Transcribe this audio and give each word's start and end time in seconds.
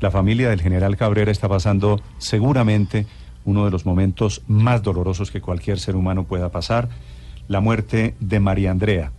La 0.00 0.10
familia 0.10 0.50
del 0.50 0.60
general 0.60 0.96
Cabrera 0.96 1.30
está 1.30 1.48
pasando 1.48 2.00
seguramente 2.18 3.06
uno 3.44 3.64
de 3.64 3.70
los 3.70 3.86
momentos 3.86 4.42
más 4.46 4.82
dolorosos 4.82 5.30
que 5.30 5.40
cualquier 5.40 5.78
ser 5.78 5.96
humano 5.96 6.24
pueda 6.24 6.50
pasar, 6.50 6.88
la 7.48 7.60
muerte 7.60 8.14
de 8.20 8.40
María 8.40 8.72
Andrea. 8.72 9.12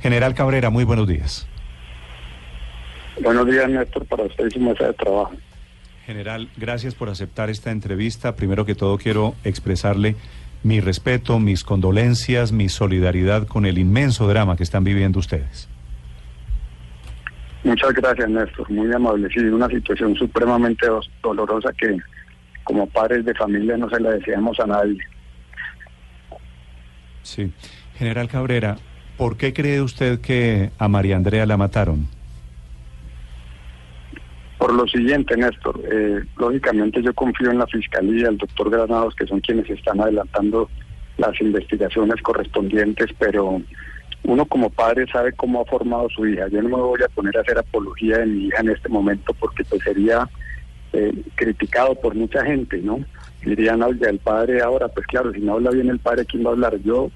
General 0.00 0.34
Cabrera, 0.34 0.68
muy 0.68 0.84
buenos 0.84 1.08
días. 1.08 1.46
Buenos 3.22 3.46
días, 3.46 3.70
Néstor, 3.70 4.04
para 4.06 4.24
usted 4.24 4.46
y 4.48 4.50
su 4.50 4.60
mesa 4.60 4.88
de 4.88 4.92
trabajo. 4.94 5.32
General, 6.04 6.50
gracias 6.56 6.94
por 6.94 7.08
aceptar 7.08 7.48
esta 7.48 7.70
entrevista. 7.70 8.36
Primero 8.36 8.66
que 8.66 8.74
todo 8.74 8.98
quiero 8.98 9.34
expresarle 9.44 10.16
mi 10.62 10.80
respeto, 10.80 11.38
mis 11.38 11.64
condolencias, 11.64 12.52
mi 12.52 12.68
solidaridad 12.68 13.46
con 13.46 13.64
el 13.64 13.78
inmenso 13.78 14.26
drama 14.28 14.56
que 14.56 14.62
están 14.62 14.84
viviendo 14.84 15.20
ustedes. 15.20 15.68
Muchas 17.64 17.94
gracias, 17.94 18.28
Néstor. 18.28 18.70
Muy 18.70 18.92
amable. 18.92 19.28
Sí, 19.30 19.40
una 19.40 19.68
situación 19.68 20.14
supremamente 20.14 20.86
dolorosa 21.22 21.72
que 21.72 21.96
como 22.62 22.86
padres 22.86 23.24
de 23.24 23.34
familia 23.34 23.76
no 23.76 23.88
se 23.88 24.00
la 24.00 24.10
deseamos 24.10 24.60
a 24.60 24.66
nadie. 24.66 24.98
Sí. 27.22 27.50
General 27.96 28.28
Cabrera, 28.28 28.76
¿por 29.16 29.36
qué 29.36 29.52
cree 29.52 29.80
usted 29.80 30.20
que 30.20 30.70
a 30.78 30.88
María 30.88 31.16
Andrea 31.16 31.46
la 31.46 31.56
mataron? 31.56 32.06
Por 34.58 34.74
lo 34.74 34.86
siguiente, 34.86 35.36
Néstor, 35.36 35.80
eh, 35.90 36.22
lógicamente 36.36 37.02
yo 37.02 37.14
confío 37.14 37.50
en 37.50 37.58
la 37.58 37.66
Fiscalía, 37.66 38.28
el 38.28 38.38
doctor 38.38 38.70
Granados, 38.70 39.14
que 39.14 39.26
son 39.26 39.40
quienes 39.40 39.68
están 39.70 40.00
adelantando 40.00 40.68
las 41.18 41.38
investigaciones 41.40 42.20
correspondientes, 42.22 43.10
pero 43.18 43.60
uno 44.24 44.46
como 44.46 44.70
padre 44.70 45.06
sabe 45.10 45.32
cómo 45.32 45.60
ha 45.60 45.64
formado 45.64 46.08
su 46.10 46.26
hija. 46.26 46.48
Yo 46.48 46.62
no 46.62 46.70
me 46.70 46.82
voy 46.82 47.02
a 47.02 47.08
poner 47.08 47.36
a 47.36 47.42
hacer 47.42 47.58
apología 47.58 48.18
de 48.18 48.26
mi 48.26 48.46
hija 48.46 48.60
en 48.60 48.70
este 48.70 48.88
momento 48.88 49.34
porque 49.34 49.64
pues 49.64 49.82
sería 49.82 50.28
eh, 50.92 51.12
criticado 51.34 51.94
por 51.94 52.14
mucha 52.14 52.44
gente, 52.44 52.78
¿no? 52.78 53.00
Dirían, 53.44 53.82
oye, 53.82 54.08
el 54.08 54.18
padre 54.18 54.62
ahora, 54.62 54.88
pues 54.88 55.06
claro, 55.06 55.32
si 55.32 55.40
no 55.40 55.54
habla 55.54 55.70
bien 55.70 55.90
el 55.90 55.98
padre, 55.98 56.24
¿quién 56.24 56.44
va 56.44 56.50
a 56.50 56.52
hablar? 56.52 56.78
Yo 56.82 57.10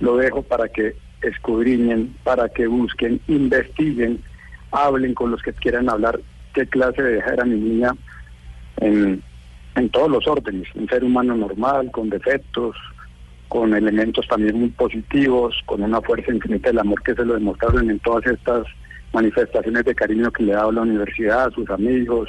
lo 0.00 0.16
dejo 0.16 0.42
para 0.42 0.68
que 0.68 0.94
escudriñen, 1.22 2.14
para 2.22 2.48
que 2.50 2.66
busquen, 2.66 3.20
investiguen, 3.28 4.22
hablen 4.70 5.14
con 5.14 5.30
los 5.30 5.42
que 5.42 5.52
quieran 5.54 5.88
hablar 5.88 6.20
qué 6.52 6.66
clase 6.66 7.02
de 7.02 7.18
hija 7.18 7.32
era 7.32 7.44
mi 7.44 7.56
niña 7.56 7.92
en, 8.76 9.22
en 9.76 9.88
todos 9.88 10.10
los 10.10 10.26
órdenes, 10.26 10.68
un 10.74 10.88
ser 10.88 11.04
humano 11.04 11.34
normal, 11.34 11.90
con 11.90 12.10
defectos, 12.10 12.76
con 13.54 13.72
elementos 13.72 14.26
también 14.26 14.58
muy 14.58 14.70
positivos, 14.70 15.54
con 15.64 15.80
una 15.80 16.00
fuerza 16.00 16.32
infinita 16.32 16.70
del 16.70 16.80
amor 16.80 17.00
que 17.04 17.14
se 17.14 17.24
lo 17.24 17.34
demostraron 17.34 17.88
en 17.88 18.00
todas 18.00 18.26
estas 18.26 18.66
manifestaciones 19.12 19.84
de 19.84 19.94
cariño 19.94 20.32
que 20.32 20.42
le 20.42 20.54
ha 20.54 20.56
dado 20.56 20.72
la 20.72 20.82
universidad, 20.82 21.52
sus 21.52 21.70
amigos, 21.70 22.28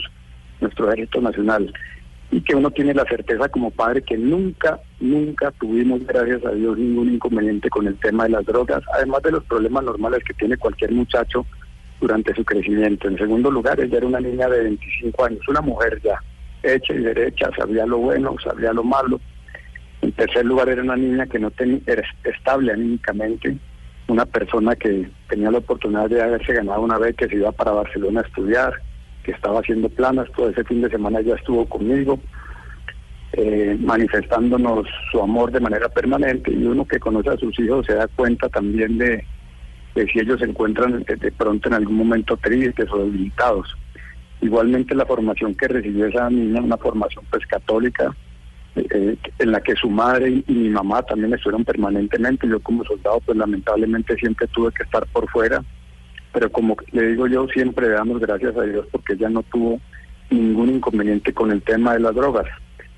nuestro 0.62 0.86
ejército 0.86 1.22
nacional. 1.22 1.74
Y 2.30 2.42
que 2.42 2.56
uno 2.56 2.70
tiene 2.70 2.94
la 2.94 3.06
certeza 3.06 3.50
como 3.50 3.72
padre 3.72 4.04
que 4.04 4.16
nunca, 4.20 4.80
nunca 5.00 5.50
tuvimos, 5.60 6.06
gracias 6.06 6.46
a 6.46 6.52
Dios, 6.52 6.78
ningún 6.78 7.16
inconveniente 7.16 7.72
con 7.72 7.88
el 7.88 7.96
tema 7.96 8.26
de 8.26 8.30
las 8.30 8.46
drogas, 8.46 8.84
además 8.94 9.24
de 9.24 9.32
los 9.32 9.44
problemas 9.46 9.84
normales 9.84 10.24
que 10.28 10.36
tiene 10.36 10.58
cualquier 10.58 10.92
muchacho 10.92 11.44
durante 12.02 12.36
su 12.36 12.46
crecimiento. 12.46 13.08
En 13.08 13.18
segundo 13.18 13.50
lugar, 13.50 13.80
ella 13.80 13.98
era 13.98 14.06
una 14.06 14.20
niña 14.20 14.48
de 14.48 14.62
25 14.62 15.26
años, 15.26 15.48
una 15.48 15.62
mujer 15.62 16.00
ya 16.04 16.22
hecha 16.62 16.94
y 16.94 17.00
derecha, 17.00 17.50
sabía 17.58 17.88
lo 17.88 17.98
bueno, 17.98 18.36
sabía 18.44 18.72
lo 18.74 18.84
malo. 18.84 19.20
En 20.06 20.12
tercer 20.12 20.46
lugar, 20.46 20.70
era 20.70 20.84
una 20.84 20.96
niña 20.96 21.26
que 21.26 21.40
no 21.40 21.50
tenía, 21.50 21.80
era 21.88 22.04
estable 22.24 22.72
anímicamente, 22.72 23.58
una 24.08 24.24
persona 24.24 24.76
que 24.76 25.10
tenía 25.28 25.50
la 25.50 25.58
oportunidad 25.58 26.08
de 26.08 26.22
haberse 26.22 26.54
ganado 26.54 26.82
una 26.82 27.00
vez 27.00 27.16
que 27.16 27.28
se 27.28 27.38
iba 27.38 27.52
para 27.52 27.72
Barcelona 27.72 28.22
a 28.22 28.28
estudiar, 28.28 28.74
que 29.24 29.32
estaba 29.32 29.62
haciendo 29.62 29.90
planas, 29.90 30.32
todo 30.36 30.52
ese 30.52 30.64
fin 30.64 30.84
de 30.84 30.92
semana 30.92 31.22
ya 31.22 31.34
estuvo 31.34 31.66
conmigo, 31.66 32.20
eh, 33.34 33.76
manifestándonos 33.80 34.86
su 35.12 35.20
amor 35.20 35.52
de 35.52 35.60
manera 35.60 35.90
permanente 35.90 36.52
y 36.52 36.64
uno 36.68 36.86
que 36.86 37.00
conoce 37.00 37.32
a 37.32 37.38
sus 37.38 37.60
hijos 37.60 37.88
se 37.88 37.96
da 37.96 38.08
cuenta 38.08 38.48
también 38.50 39.00
de, 39.00 39.26
si 39.96 40.20
ellos 40.20 40.40
se 40.40 40.46
encuentran 40.46 41.04
de 41.04 41.32
pronto 41.32 41.68
en 41.68 41.74
algún 41.74 41.96
momento 41.96 42.38
tristes 42.38 42.92
o 42.92 43.00
debilitados. 43.00 43.76
Igualmente 44.40 44.94
la 44.94 45.08
formación 45.08 45.56
que 45.56 45.68
recibió 45.68 46.06
esa 46.06 46.30
niña, 46.30 46.62
una 46.62 46.78
formación 46.78 47.26
pues 47.32 47.44
católica, 47.48 48.16
eh, 48.76 49.18
en 49.40 49.52
la 49.52 49.62
que 49.62 49.76
su 49.76 49.90
madre 49.90 50.44
y, 50.48 50.54
mi 50.54 50.70
mamá 50.70 51.02
también 51.04 51.34
estuvieron 51.34 51.64
permanentemente. 51.64 52.48
Yo 52.48 52.60
como 52.60 52.84
soldado 52.84 53.20
pues 53.26 53.38
lamentablemente 53.38 54.16
siempre 54.16 54.48
tuve 54.48 54.72
que 54.72 54.84
estar 54.84 55.06
por 55.08 55.30
fuera 55.30 55.64
pero 56.36 56.52
como 56.52 56.76
le 56.92 57.08
digo 57.08 57.28
yo, 57.28 57.48
siempre 57.48 57.88
le 57.88 57.94
damos 57.94 58.20
gracias 58.20 58.58
a 58.58 58.64
Dios 58.64 58.86
porque 58.92 59.14
ella 59.14 59.30
no 59.30 59.42
tuvo 59.44 59.80
ningún 60.30 60.70
inconveniente 60.70 61.34
con 61.34 61.50
el 61.50 61.62
tema 61.62 61.94
de 61.94 62.02
las 62.02 62.14
drogas. 62.14 62.46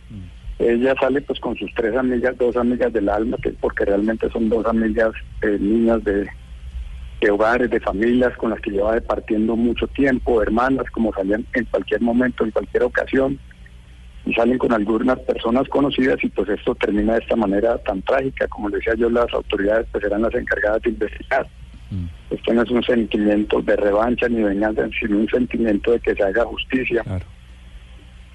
Mm. 0.10 0.64
Ella 0.64 0.96
sale 1.00 1.22
pues 1.22 1.40
con 1.40 1.56
sus 1.56 1.72
tres 1.76 1.96
amigas, 1.96 2.36
dos 2.40 2.58
amigas 2.58 2.92
del 2.92 3.10
alma, 3.10 3.38
que 3.44 3.52
porque 3.52 3.86
realmente 3.86 4.28
son 4.32 4.50
dos 4.50 4.66
amigas 4.66 5.12
eh, 5.44 5.56
niñas 5.60 6.04
de, 6.04 6.28
hogares, 7.30 7.70
de 7.70 7.80
familias 7.80 8.36
con 8.38 8.50
las 8.50 8.60
que 8.60 8.72
lleva 8.72 8.96
departiendo 8.96 9.56
mucho 9.56 9.86
tiempo, 9.86 10.42
hermanas, 10.42 10.90
como 10.90 11.14
salían 11.14 11.46
en 11.54 11.66
cualquier 11.66 12.02
momento, 12.02 12.44
en 12.44 12.50
cualquier 12.50 12.84
ocasión, 12.84 13.38
y 14.28 14.34
salen 14.34 14.58
con 14.58 14.74
algunas 14.74 15.18
personas 15.20 15.68
conocidas 15.70 16.22
y 16.22 16.28
pues 16.28 16.50
esto 16.50 16.76
termina 16.76 17.14
de 17.14 17.20
esta 17.20 17.38
manera 17.38 17.78
tan 17.78 18.02
trágica, 18.02 18.48
como 18.50 18.70
decía 18.70 18.94
yo, 18.96 19.10
las 19.10 19.32
autoridades 19.34 19.88
pues 19.92 20.04
eran 20.04 20.22
las 20.22 20.36
encargadas 20.36 20.82
de 20.82 20.90
investigar. 20.90 21.48
Mm. 21.90 22.34
Esto 22.34 22.54
no 22.54 22.64
es 22.64 22.72
un 22.72 22.84
sentimiento 22.84 23.62
de 23.62 23.76
revancha 23.78 24.28
ni 24.28 24.44
venganza, 24.44 24.84
sino 25.00 25.20
un 25.20 25.30
sentimiento 25.30 25.92
de 25.92 26.00
que 26.02 26.14
se 26.14 26.24
haga 26.24 26.44
justicia. 26.44 27.04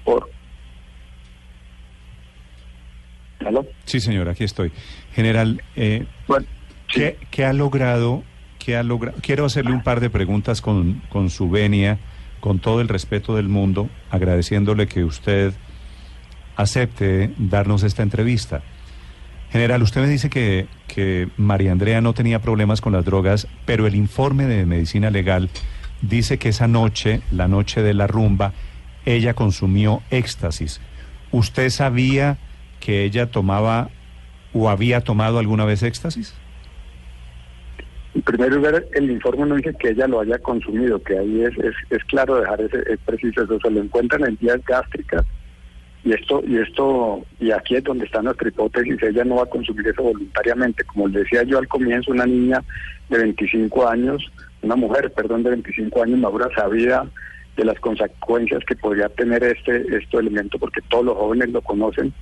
Por... 0.03 0.29
Sí, 3.85 3.99
señor, 3.99 4.29
aquí 4.29 4.45
estoy. 4.45 4.71
General, 5.13 5.61
eh, 5.75 6.05
¿qué, 7.29 7.45
ha 7.45 7.53
logrado? 7.53 8.23
Qué 8.57 8.77
ha 8.77 8.83
logrado? 8.83 9.17
Quiero 9.21 9.45
hacerle 9.45 9.73
un 9.73 9.83
par 9.83 9.99
de 9.99 10.09
preguntas 10.09 10.61
con, 10.61 11.03
con 11.09 11.29
su 11.29 11.51
venia, 11.51 11.99
con 12.39 12.57
todo 12.57 12.81
el 12.81 12.87
respeto 12.87 13.35
del 13.35 13.47
mundo, 13.47 13.89
agradeciéndole 14.09 14.87
que 14.87 15.03
usted 15.03 15.53
acepte 16.55 17.31
darnos 17.37 17.83
esta 17.83 18.03
entrevista. 18.03 18.61
General, 19.51 19.81
usted 19.83 20.01
me 20.01 20.07
dice 20.07 20.29
que, 20.29 20.67
que 20.87 21.29
María 21.37 21.71
Andrea 21.71 22.01
no 22.01 22.13
tenía 22.13 22.39
problemas 22.39 22.81
con 22.81 22.93
las 22.93 23.05
drogas, 23.05 23.47
pero 23.65 23.85
el 23.85 23.95
informe 23.95 24.45
de 24.45 24.65
medicina 24.65 25.11
legal 25.11 25.49
dice 26.01 26.39
que 26.39 26.49
esa 26.49 26.67
noche, 26.67 27.21
la 27.31 27.47
noche 27.47 27.81
de 27.81 27.93
la 27.93 28.07
rumba, 28.07 28.53
ella 29.05 29.33
consumió 29.33 30.01
éxtasis. 30.09 30.81
¿Usted 31.31 31.69
sabía 31.69 32.37
que 32.79 33.03
ella 33.03 33.27
tomaba 33.27 33.89
o 34.53 34.69
había 34.69 35.01
tomado 35.01 35.39
alguna 35.39 35.65
vez 35.65 35.83
éxtasis? 35.83 36.33
En 38.15 38.21
primer 38.21 38.53
lugar, 38.53 38.85
el 38.93 39.09
informe 39.09 39.45
no 39.45 39.55
dice 39.55 39.73
que 39.79 39.89
ella 39.89 40.07
lo 40.07 40.19
haya 40.19 40.37
consumido, 40.37 41.01
que 41.01 41.17
ahí 41.17 41.41
es, 41.41 41.53
es, 41.89 42.03
claro 42.05 42.39
dejar 42.39 42.61
ese 42.61 42.77
es 42.87 42.99
preciso, 43.05 43.43
eso 43.43 43.59
se 43.59 43.71
lo 43.71 43.81
encuentran 43.81 44.23
en 44.27 44.37
vías 44.39 44.63
gástricas 44.65 45.25
y 46.03 46.11
esto 46.11 46.43
y 46.45 46.57
esto 46.57 47.25
y 47.39 47.51
aquí 47.51 47.75
es 47.75 47.83
donde 47.83 48.05
está 48.05 48.21
nuestra 48.21 48.47
hipótesis 48.47 49.01
ella 49.01 49.23
no 49.23 49.35
va 49.35 49.43
a 49.43 49.49
consumir 49.49 49.87
eso 49.87 50.03
voluntariamente. 50.03 50.83
Como 50.83 51.07
le 51.07 51.19
decía 51.19 51.43
yo 51.43 51.59
al 51.59 51.67
comienzo 51.67 52.11
una 52.11 52.25
niña 52.25 52.61
de 53.09 53.17
25 53.19 53.87
años 53.87 54.31
una 54.61 54.75
mujer 54.75 55.11
perdón 55.13 55.43
de 55.43 55.51
25 55.51 56.03
años 56.03 56.19
madura 56.19 56.49
sabía 56.55 57.05
de 57.55 57.65
las 57.65 57.79
consecuencias 57.79 58.63
que 58.65 58.75
podría 58.75 59.07
tener 59.09 59.43
este 59.43 59.95
este 59.95 60.17
elemento 60.17 60.59
porque 60.59 60.81
todos 60.89 61.05
los 61.05 61.17
jóvenes 61.17 61.49
lo 61.49 61.61
conocen. 61.61 62.13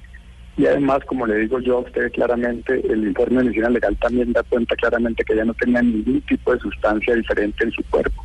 Y 0.58 0.68
además 0.68 1.00
como 1.06 1.26
le 1.26 1.38
digo 1.38 1.60
yo 1.60 1.78
a 1.78 1.82
usted 1.82 2.12
claramente 2.12 2.82
el 2.88 3.08
informe 3.08 3.38
de 3.38 3.44
medicina 3.46 3.70
legal 3.70 3.98
también 3.98 4.32
da 4.32 4.44
cuenta 4.44 4.76
claramente 4.76 5.24
que 5.24 5.34
ella 5.34 5.46
no 5.46 5.56
tenía 5.56 5.82
ningún 5.82 6.22
tipo 6.22 6.54
de 6.54 6.60
sustancia 6.60 7.16
diferente 7.16 7.64
en 7.64 7.72
su 7.72 7.84
cuerpo. 7.86 8.24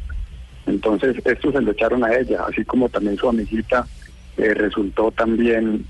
Entonces 0.66 1.16
esto 1.24 1.50
se 1.50 1.62
lo 1.62 1.70
echaron 1.70 2.04
a 2.04 2.14
ella 2.14 2.44
así 2.46 2.62
como 2.64 2.90
también 2.90 3.16
su 3.16 3.28
amiguita 3.28 3.86
eh, 4.36 4.54
resultó 4.54 5.10
también 5.10 5.84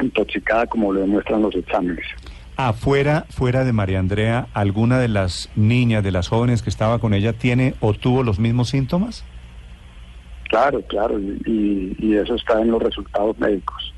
intoxicada 0.00 0.66
como 0.66 0.92
lo 0.92 1.00
demuestran 1.00 1.42
los 1.42 1.54
exámenes. 1.54 2.04
Afuera, 2.56 3.26
fuera 3.30 3.64
de 3.64 3.72
María 3.72 3.98
Andrea, 3.98 4.46
¿alguna 4.54 4.98
de 4.98 5.08
las 5.08 5.50
niñas, 5.56 6.04
de 6.04 6.12
las 6.12 6.28
jóvenes 6.28 6.62
que 6.62 6.70
estaba 6.70 6.98
con 7.00 7.12
ella, 7.12 7.32
tiene 7.32 7.74
o 7.80 7.94
tuvo 7.94 8.22
los 8.22 8.38
mismos 8.38 8.68
síntomas? 8.68 9.24
Claro, 10.48 10.80
claro, 10.82 11.18
y, 11.18 11.96
y 11.98 12.14
eso 12.14 12.36
está 12.36 12.60
en 12.60 12.70
los 12.70 12.80
resultados 12.80 13.36
médicos. 13.38 13.92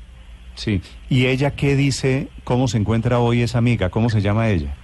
Sí, 0.55 0.81
¿y 1.07 1.27
ella 1.27 1.51
qué 1.51 1.75
dice, 1.75 2.29
cómo 2.43 2.67
se 2.67 2.77
encuentra 2.77 3.19
hoy 3.19 3.43
esa 3.43 3.59
amiga, 3.59 3.89
cómo 3.89 4.09
se 4.09 4.21
llama 4.21 4.49
ella? 4.49 4.75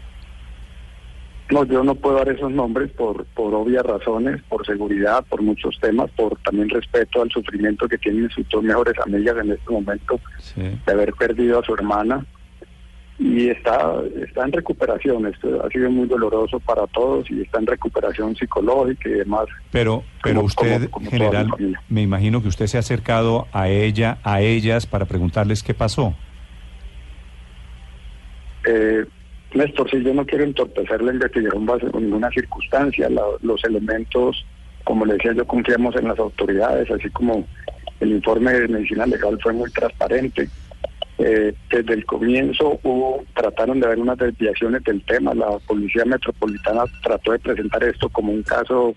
No, 1.52 1.66
yo 1.66 1.84
no 1.84 1.94
puedo 1.94 2.16
dar 2.16 2.30
esos 2.30 2.52
nombres 2.52 2.90
por, 2.92 3.26
por 3.26 3.54
obvias 3.54 3.86
razones, 3.86 4.42
por 4.50 4.66
seguridad, 4.66 5.24
por 5.30 5.42
muchos 5.42 5.78
temas, 5.80 6.10
por 6.12 6.38
también 6.40 6.70
respeto 6.70 7.22
al 7.22 7.30
sufrimiento 7.30 7.88
que 7.88 7.98
tienen 7.98 8.30
sus 8.30 8.48
dos 8.50 8.64
mejores 8.64 8.96
amigas 9.06 9.36
en 9.44 9.52
este 9.52 9.72
momento 9.72 10.20
de 10.56 10.92
haber 10.92 11.14
perdido 11.14 11.60
a 11.60 11.64
su 11.64 11.74
hermana. 11.74 12.26
y 13.20 13.50
está, 13.50 13.96
está 14.26 14.46
en 14.46 14.52
recuperación. 14.54 15.28
Esto 15.28 15.64
ha 15.64 15.70
sido 15.70 15.90
muy 15.92 16.08
doloroso 16.08 16.60
para 16.60 16.88
todos 16.88 17.30
y 17.30 17.42
está 17.42 17.60
en 17.60 17.68
recuperación 17.68 18.36
psicológica 18.36 19.10
y 19.10 19.14
demás. 19.14 19.46
Pero, 19.72 20.04
pero 20.24 20.44
usted, 20.44 20.90
general, 21.10 21.50
me 21.90 22.02
imagino 22.02 22.42
que 22.42 22.48
usted 22.48 22.68
se 22.68 22.78
ha 22.78 22.80
acercado 22.80 23.48
a 23.52 23.70
ella, 23.70 24.18
a 24.24 24.42
ellas, 24.42 24.88
para 24.88 25.06
preguntarles 25.06 25.62
qué 25.62 25.74
pasó. 25.74 26.16
Eh, 28.66 29.06
Néstor, 29.54 29.90
si 29.90 30.04
yo 30.04 30.14
no 30.14 30.26
quiero 30.26 30.44
entorpecer 30.44 31.02
la 31.02 31.14
investigación 31.14 31.66
bajo 31.66 32.00
ninguna 32.00 32.30
circunstancia, 32.32 33.08
los 33.42 33.64
elementos, 33.64 34.46
como 34.84 35.06
le 35.06 35.14
decía, 35.14 35.34
yo 35.34 35.46
confiamos 35.46 35.96
en 35.96 36.08
las 36.08 36.18
autoridades, 36.18 36.90
así 36.90 37.10
como 37.12 37.46
el 38.00 38.12
informe 38.12 38.54
de 38.54 38.68
medicina 38.68 39.06
legal 39.06 39.38
fue 39.42 39.54
muy 39.54 39.72
transparente. 39.72 40.50
Eh, 41.20 41.54
desde 41.70 41.94
el 41.94 42.06
comienzo 42.06 42.80
hubo, 42.82 43.24
trataron 43.36 43.80
de 43.80 43.86
haber 43.86 44.00
unas 44.00 44.18
desviaciones 44.18 44.84
del 44.84 45.04
tema. 45.06 45.36
La 45.36 45.60
policía 45.68 46.04
metropolitana 46.06 46.84
trató 47.04 47.32
de 47.34 47.40
presentar 47.40 47.84
esto 47.84 48.10
como 48.10 48.32
un 48.32 48.42
caso, 48.42 48.96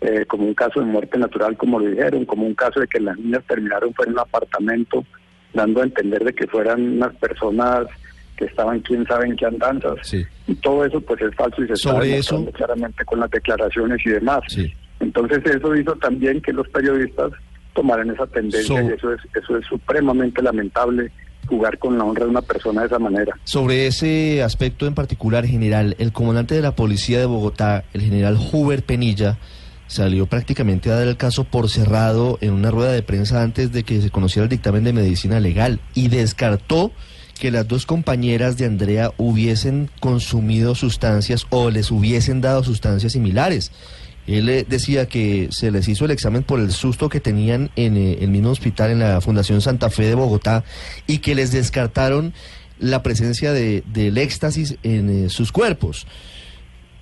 eh, 0.00 0.24
como 0.26 0.44
un 0.46 0.54
caso 0.54 0.80
de 0.80 0.86
muerte 0.86 1.18
natural, 1.18 1.56
como 1.58 1.78
lo 1.78 1.86
dijeron, 1.86 2.24
como 2.24 2.46
un 2.46 2.54
caso 2.54 2.80
de 2.80 2.88
que 2.88 2.98
las 2.98 3.18
niñas 3.18 3.44
terminaron 3.46 3.92
fuera 3.92 4.10
en 4.10 4.14
un 4.14 4.20
apartamento, 4.20 5.04
dando 5.52 5.82
a 5.82 5.84
entender 5.84 6.24
de 6.24 6.34
que 6.34 6.46
fueran 6.46 6.96
unas 6.96 7.14
personas 7.16 7.86
que 8.36 8.46
estaban 8.46 8.80
quién 8.80 9.06
sabe 9.06 9.26
en 9.26 9.36
qué 9.36 9.46
andanzas. 9.46 10.14
Y 10.46 10.54
todo 10.56 10.84
eso 10.84 11.00
pues 11.00 11.20
es 11.22 11.34
falso 11.34 11.62
y 11.62 11.68
se 11.68 11.76
Sobre 11.76 12.18
eso... 12.18 12.44
claramente 12.52 13.04
con 13.04 13.20
las 13.20 13.30
declaraciones 13.30 14.00
y 14.04 14.10
demás. 14.10 14.40
Entonces 15.00 15.44
eso 15.44 15.74
hizo 15.74 15.94
también 15.96 16.40
que 16.40 16.52
los 16.52 16.68
periodistas 16.68 17.32
tomaran 17.74 18.10
esa 18.10 18.26
tendencia 18.26 18.82
y 18.82 18.88
eso 18.88 19.12
es, 19.12 19.20
eso 19.34 19.56
es 19.56 19.66
supremamente 19.66 20.42
lamentable 20.42 21.10
jugar 21.46 21.78
con 21.78 21.98
la 21.98 22.04
honra 22.04 22.24
de 22.24 22.30
una 22.30 22.42
persona 22.42 22.82
de 22.82 22.86
esa 22.86 22.98
manera. 22.98 23.36
Sobre 23.44 23.86
ese 23.86 24.42
aspecto 24.42 24.86
en 24.86 24.94
particular, 24.94 25.44
general, 25.44 25.96
el 25.98 26.12
comandante 26.12 26.54
de 26.54 26.62
la 26.62 26.76
policía 26.76 27.18
de 27.18 27.26
Bogotá, 27.26 27.84
el 27.92 28.02
general 28.02 28.36
Huber 28.36 28.84
Penilla, 28.84 29.38
salió 29.86 30.26
prácticamente 30.26 30.90
a 30.90 30.94
dar 30.94 31.08
el 31.08 31.16
caso 31.16 31.44
por 31.44 31.68
cerrado 31.68 32.38
en 32.40 32.52
una 32.52 32.70
rueda 32.70 32.92
de 32.92 33.02
prensa 33.02 33.42
antes 33.42 33.72
de 33.72 33.82
que 33.82 34.00
se 34.00 34.10
conociera 34.10 34.44
el 34.44 34.48
dictamen 34.48 34.84
de 34.84 34.92
medicina 34.92 35.38
legal 35.40 35.80
y 35.94 36.08
descartó 36.08 36.92
que 37.42 37.50
las 37.50 37.66
dos 37.66 37.86
compañeras 37.86 38.56
de 38.56 38.66
Andrea 38.66 39.10
hubiesen 39.16 39.90
consumido 39.98 40.76
sustancias 40.76 41.44
o 41.50 41.70
les 41.70 41.90
hubiesen 41.90 42.40
dado 42.40 42.62
sustancias 42.62 43.14
similares. 43.14 43.72
Él 44.28 44.48
eh, 44.48 44.64
decía 44.68 45.06
que 45.06 45.48
se 45.50 45.72
les 45.72 45.88
hizo 45.88 46.04
el 46.04 46.12
examen 46.12 46.44
por 46.44 46.60
el 46.60 46.70
susto 46.70 47.08
que 47.08 47.18
tenían 47.18 47.72
en 47.74 47.96
eh, 47.96 48.18
el 48.20 48.30
mismo 48.30 48.50
hospital 48.50 48.92
en 48.92 49.00
la 49.00 49.20
Fundación 49.20 49.60
Santa 49.60 49.90
Fe 49.90 50.04
de 50.04 50.14
Bogotá 50.14 50.62
y 51.08 51.18
que 51.18 51.34
les 51.34 51.50
descartaron 51.50 52.32
la 52.78 53.02
presencia 53.02 53.52
de, 53.52 53.82
del 53.92 54.18
éxtasis 54.18 54.76
en 54.84 55.24
eh, 55.24 55.28
sus 55.28 55.50
cuerpos. 55.50 56.06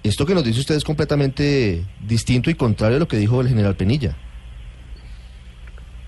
Esto 0.04 0.24
que 0.24 0.32
nos 0.34 0.44
dice 0.44 0.60
usted 0.60 0.76
es 0.76 0.84
completamente 0.84 1.84
distinto 2.08 2.48
y 2.48 2.54
contrario 2.54 2.96
a 2.96 3.00
lo 3.00 3.08
que 3.08 3.18
dijo 3.18 3.42
el 3.42 3.48
general 3.48 3.76
Penilla. 3.76 4.16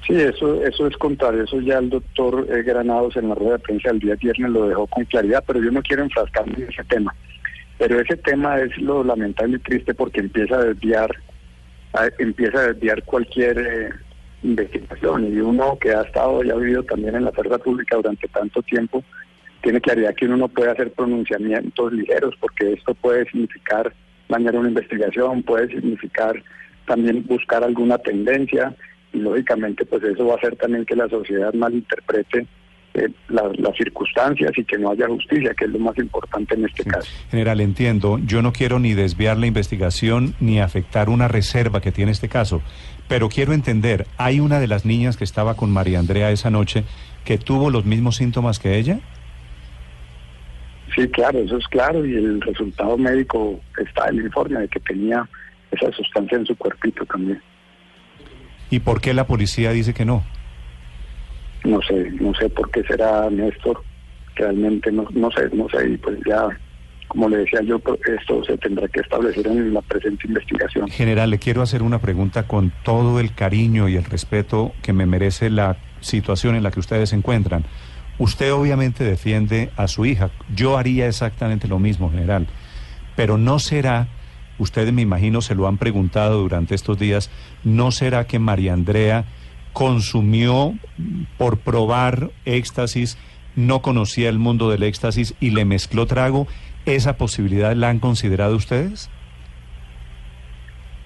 Sí, 0.07 0.15
eso, 0.15 0.63
eso 0.65 0.87
es 0.87 0.97
contrario. 0.97 1.45
Eso 1.45 1.61
ya 1.61 1.79
el 1.79 1.91
doctor 1.91 2.47
eh, 2.51 2.63
Granados 2.63 3.17
en 3.17 3.29
la 3.29 3.35
rueda 3.35 3.53
de 3.53 3.59
prensa 3.61 3.91
del 3.91 4.01
día 4.01 4.17
viernes 4.17 4.51
lo 4.51 4.69
dejó 4.69 4.87
con 4.89 5.05
claridad, 5.05 5.45
pero 5.47 5.63
yo 5.63 5.71
no 5.71 5.83
quiero 5.83 6.03
enfrascarme 6.03 6.55
en 6.57 6.69
ese 6.71 6.85
tema. 6.85 7.15
Pero 7.79 8.01
ese 8.01 8.17
tema 8.17 8.59
es 8.61 8.77
lo 8.79 9.05
lamentable 9.05 9.57
y 9.57 9.61
triste 9.61 9.95
porque 9.95 10.21
empieza 10.21 10.57
a 10.57 10.65
desviar, 10.65 11.11
empieza 12.19 12.59
a 12.59 12.73
desviar 12.73 13.03
cualquier 13.05 13.59
eh, 13.59 13.91
investigación. 14.43 15.33
Y 15.33 15.39
uno 15.39 15.79
que 15.81 15.93
ha 15.93 16.03
estado 16.03 16.43
y 16.43 16.51
ha 16.51 16.57
vivido 16.57 16.83
también 16.83 17.15
en 17.15 17.25
la 17.25 17.33
fuerza 17.33 17.59
pública 17.59 17.97
durante 17.97 18.27
tanto 18.29 18.63
tiempo, 18.63 19.05
tiene 19.63 19.81
claridad 19.81 20.15
que 20.15 20.27
uno 20.27 20.37
no 20.37 20.49
puede 20.49 20.73
hacer 20.73 20.91
pronunciamientos 20.93 21.93
ligeros 21.93 22.35
porque 22.41 22.73
esto 22.73 22.95
puede 22.95 23.25
significar 23.27 23.93
dañar 24.29 24.57
una 24.57 24.69
investigación, 24.69 25.45
puede 25.45 25.69
significar 25.69 26.43
también 26.87 27.25
buscar 27.27 27.63
alguna 27.63 27.99
tendencia 27.99 28.75
y 29.13 29.19
lógicamente 29.19 29.85
pues 29.85 30.03
eso 30.03 30.27
va 30.27 30.35
a 30.35 30.37
hacer 30.37 30.57
también 30.57 30.85
que 30.85 30.97
la 30.97 31.09
sociedad 31.09 31.53
malinterprete 31.55 32.47
eh, 32.95 33.09
las 33.29 33.77
circunstancias 33.77 34.53
y 34.55 34.65
que 34.65 34.77
no 34.77 34.91
haya 34.91 35.07
justicia, 35.07 35.55
que 35.55 35.65
es 35.65 35.71
lo 35.71 35.79
más 35.79 35.97
importante 35.97 36.55
en 36.55 36.67
este 36.67 36.85
caso. 36.85 37.11
General, 37.31 37.59
entiendo, 37.63 38.19
yo 38.19 38.43
no 38.43 38.53
quiero 38.53 38.79
ni 38.79 38.93
desviar 38.93 39.39
la 39.39 39.47
investigación 39.47 40.35
ni 40.41 40.61
afectar 40.61 41.09
una 41.09 41.27
reserva 41.27 41.81
que 41.81 41.91
tiene 41.91 42.13
este 42.13 42.29
caso, 42.29 42.61
pero 43.09 43.31
quiero 43.31 43.55
entender, 43.55 44.07
¿hay 44.19 44.41
una 44.41 44.61
de 44.61 44.67
las 44.67 44.85
niñas 44.85 45.17
que 45.17 45.25
estaba 45.25 45.57
con 45.57 45.71
María 45.71 46.01
Andrea 46.01 46.31
esa 46.33 46.51
noche 46.51 46.85
que 47.25 47.39
tuvo 47.39 47.71
los 47.71 47.87
mismos 47.87 48.17
síntomas 48.17 48.59
que 48.59 48.77
ella? 48.77 49.01
Sí, 50.95 51.09
claro, 51.09 51.39
eso 51.39 51.57
es 51.57 51.67
claro 51.69 52.05
y 52.05 52.15
el 52.15 52.43
resultado 52.43 52.99
médico 52.99 53.59
está 53.79 54.09
en 54.09 54.19
el 54.19 54.27
informe 54.27 54.61
de 54.61 54.69
que 54.69 54.81
tenía 54.81 55.27
esa 55.71 55.91
sustancia 55.93 56.37
en 56.37 56.45
su 56.45 56.55
cuerpito 56.57 57.07
también. 57.07 57.41
¿Y 58.73 58.81
por 58.81 59.03
qué 59.03 59.13
la 59.13 59.27
policía 59.27 59.71
dice 59.71 59.93
que 59.93 60.07
no? 60.07 60.25
No 61.63 61.83
sé, 61.83 62.11
no 62.13 62.33
sé 62.35 62.49
por 62.49 62.71
qué 62.71 62.83
será 62.85 63.29
Néstor. 63.29 63.85
Realmente 64.35 64.91
no, 64.91 65.07
no 65.13 65.31
sé, 65.31 65.51
no 65.53 65.69
sé. 65.69 65.91
Y 65.91 65.99
pues 65.99 66.19
ya, 66.27 66.49
como 67.07 67.29
le 67.29 67.37
decía 67.37 67.61
yo, 67.67 67.79
pues, 67.79 68.01
esto 68.19 68.43
se 68.45 68.57
tendrá 68.57 68.89
que 68.89 69.01
establecer 69.01 69.47
en 69.47 69.75
la 69.75 69.83
presente 69.83 70.27
investigación. 70.27 70.89
General, 70.89 71.29
le 71.29 71.39
quiero 71.39 71.61
hacer 71.61 71.83
una 71.83 71.99
pregunta 71.99 72.45
con 72.45 72.73
todo 72.83 73.21
el 73.21 73.35
cariño 73.35 73.91
y 73.91 73.97
el 73.97 74.05
respeto 74.05 74.73
que 74.81 74.95
me 74.95 75.05
merece 75.05 75.51
la 75.51 75.77
situación 76.01 76.57
en 76.57 76.63
la 76.63 76.71
que 76.71 76.81
ustedes 76.81 77.11
se 77.11 77.17
encuentran. 77.17 77.67
Usted 78.17 78.55
obviamente 78.55 79.05
defiende 79.05 79.69
a 79.77 79.87
su 79.87 80.07
hija. 80.07 80.31
Yo 80.57 80.79
haría 80.79 81.09
exactamente 81.09 81.69
lo 81.69 81.79
mismo, 81.79 82.11
general. 82.11 82.47
Pero 83.17 83.37
no 83.37 83.59
será 83.59 84.09
ustedes 84.59 84.93
me 84.93 85.03
imagino 85.03 85.41
se 85.41 85.55
lo 85.55 85.67
han 85.67 85.79
preguntado 85.79 86.41
durante 86.41 86.75
estos 86.75 86.99
días, 86.99 87.31
¿no 87.65 87.91
será 87.91 88.27
que 88.27 88.39
María 88.39 88.73
Andrea 88.73 89.25
consumió 89.73 90.75
por 91.39 91.59
probar 91.59 92.31
éxtasis, 92.45 93.19
no 93.57 93.83
conocía 93.83 94.29
el 94.29 94.39
mundo 94.39 94.71
del 94.71 94.83
éxtasis 94.83 95.35
y 95.41 95.51
le 95.51 95.65
mezcló 95.65 96.07
trago? 96.07 96.47
¿Esa 96.85 97.17
posibilidad 97.17 97.75
la 97.75 97.91
han 97.91 98.01
considerado 98.01 98.57
ustedes? 98.57 99.11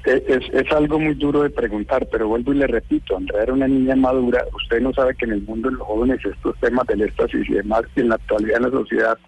Es, 0.06 0.72
algo 0.72 1.00
muy 1.00 1.14
duro 1.14 1.42
de 1.42 1.50
preguntar, 1.50 2.06
pero 2.12 2.28
vuelvo 2.28 2.52
y 2.52 2.58
le 2.58 2.68
repito, 2.68 3.16
Andrea 3.16 3.42
era 3.42 3.52
una 3.52 3.66
niña 3.66 3.96
madura, 3.96 4.44
usted 4.54 4.80
no 4.80 4.92
sabe 4.92 5.16
que 5.16 5.24
en 5.24 5.32
el 5.32 5.42
mundo 5.42 5.68
de 5.68 5.76
los 5.76 5.84
jóvenes 5.84 6.24
estos 6.24 6.56
temas 6.60 6.86
del 6.86 7.02
éxtasis 7.02 7.50
y 7.50 7.54
demás, 7.54 7.82
y 7.96 8.02
en 8.02 8.10
la 8.10 8.14
actualidad 8.14 8.58
en 8.58 8.62
la 8.62 8.70
sociedad 8.70 9.18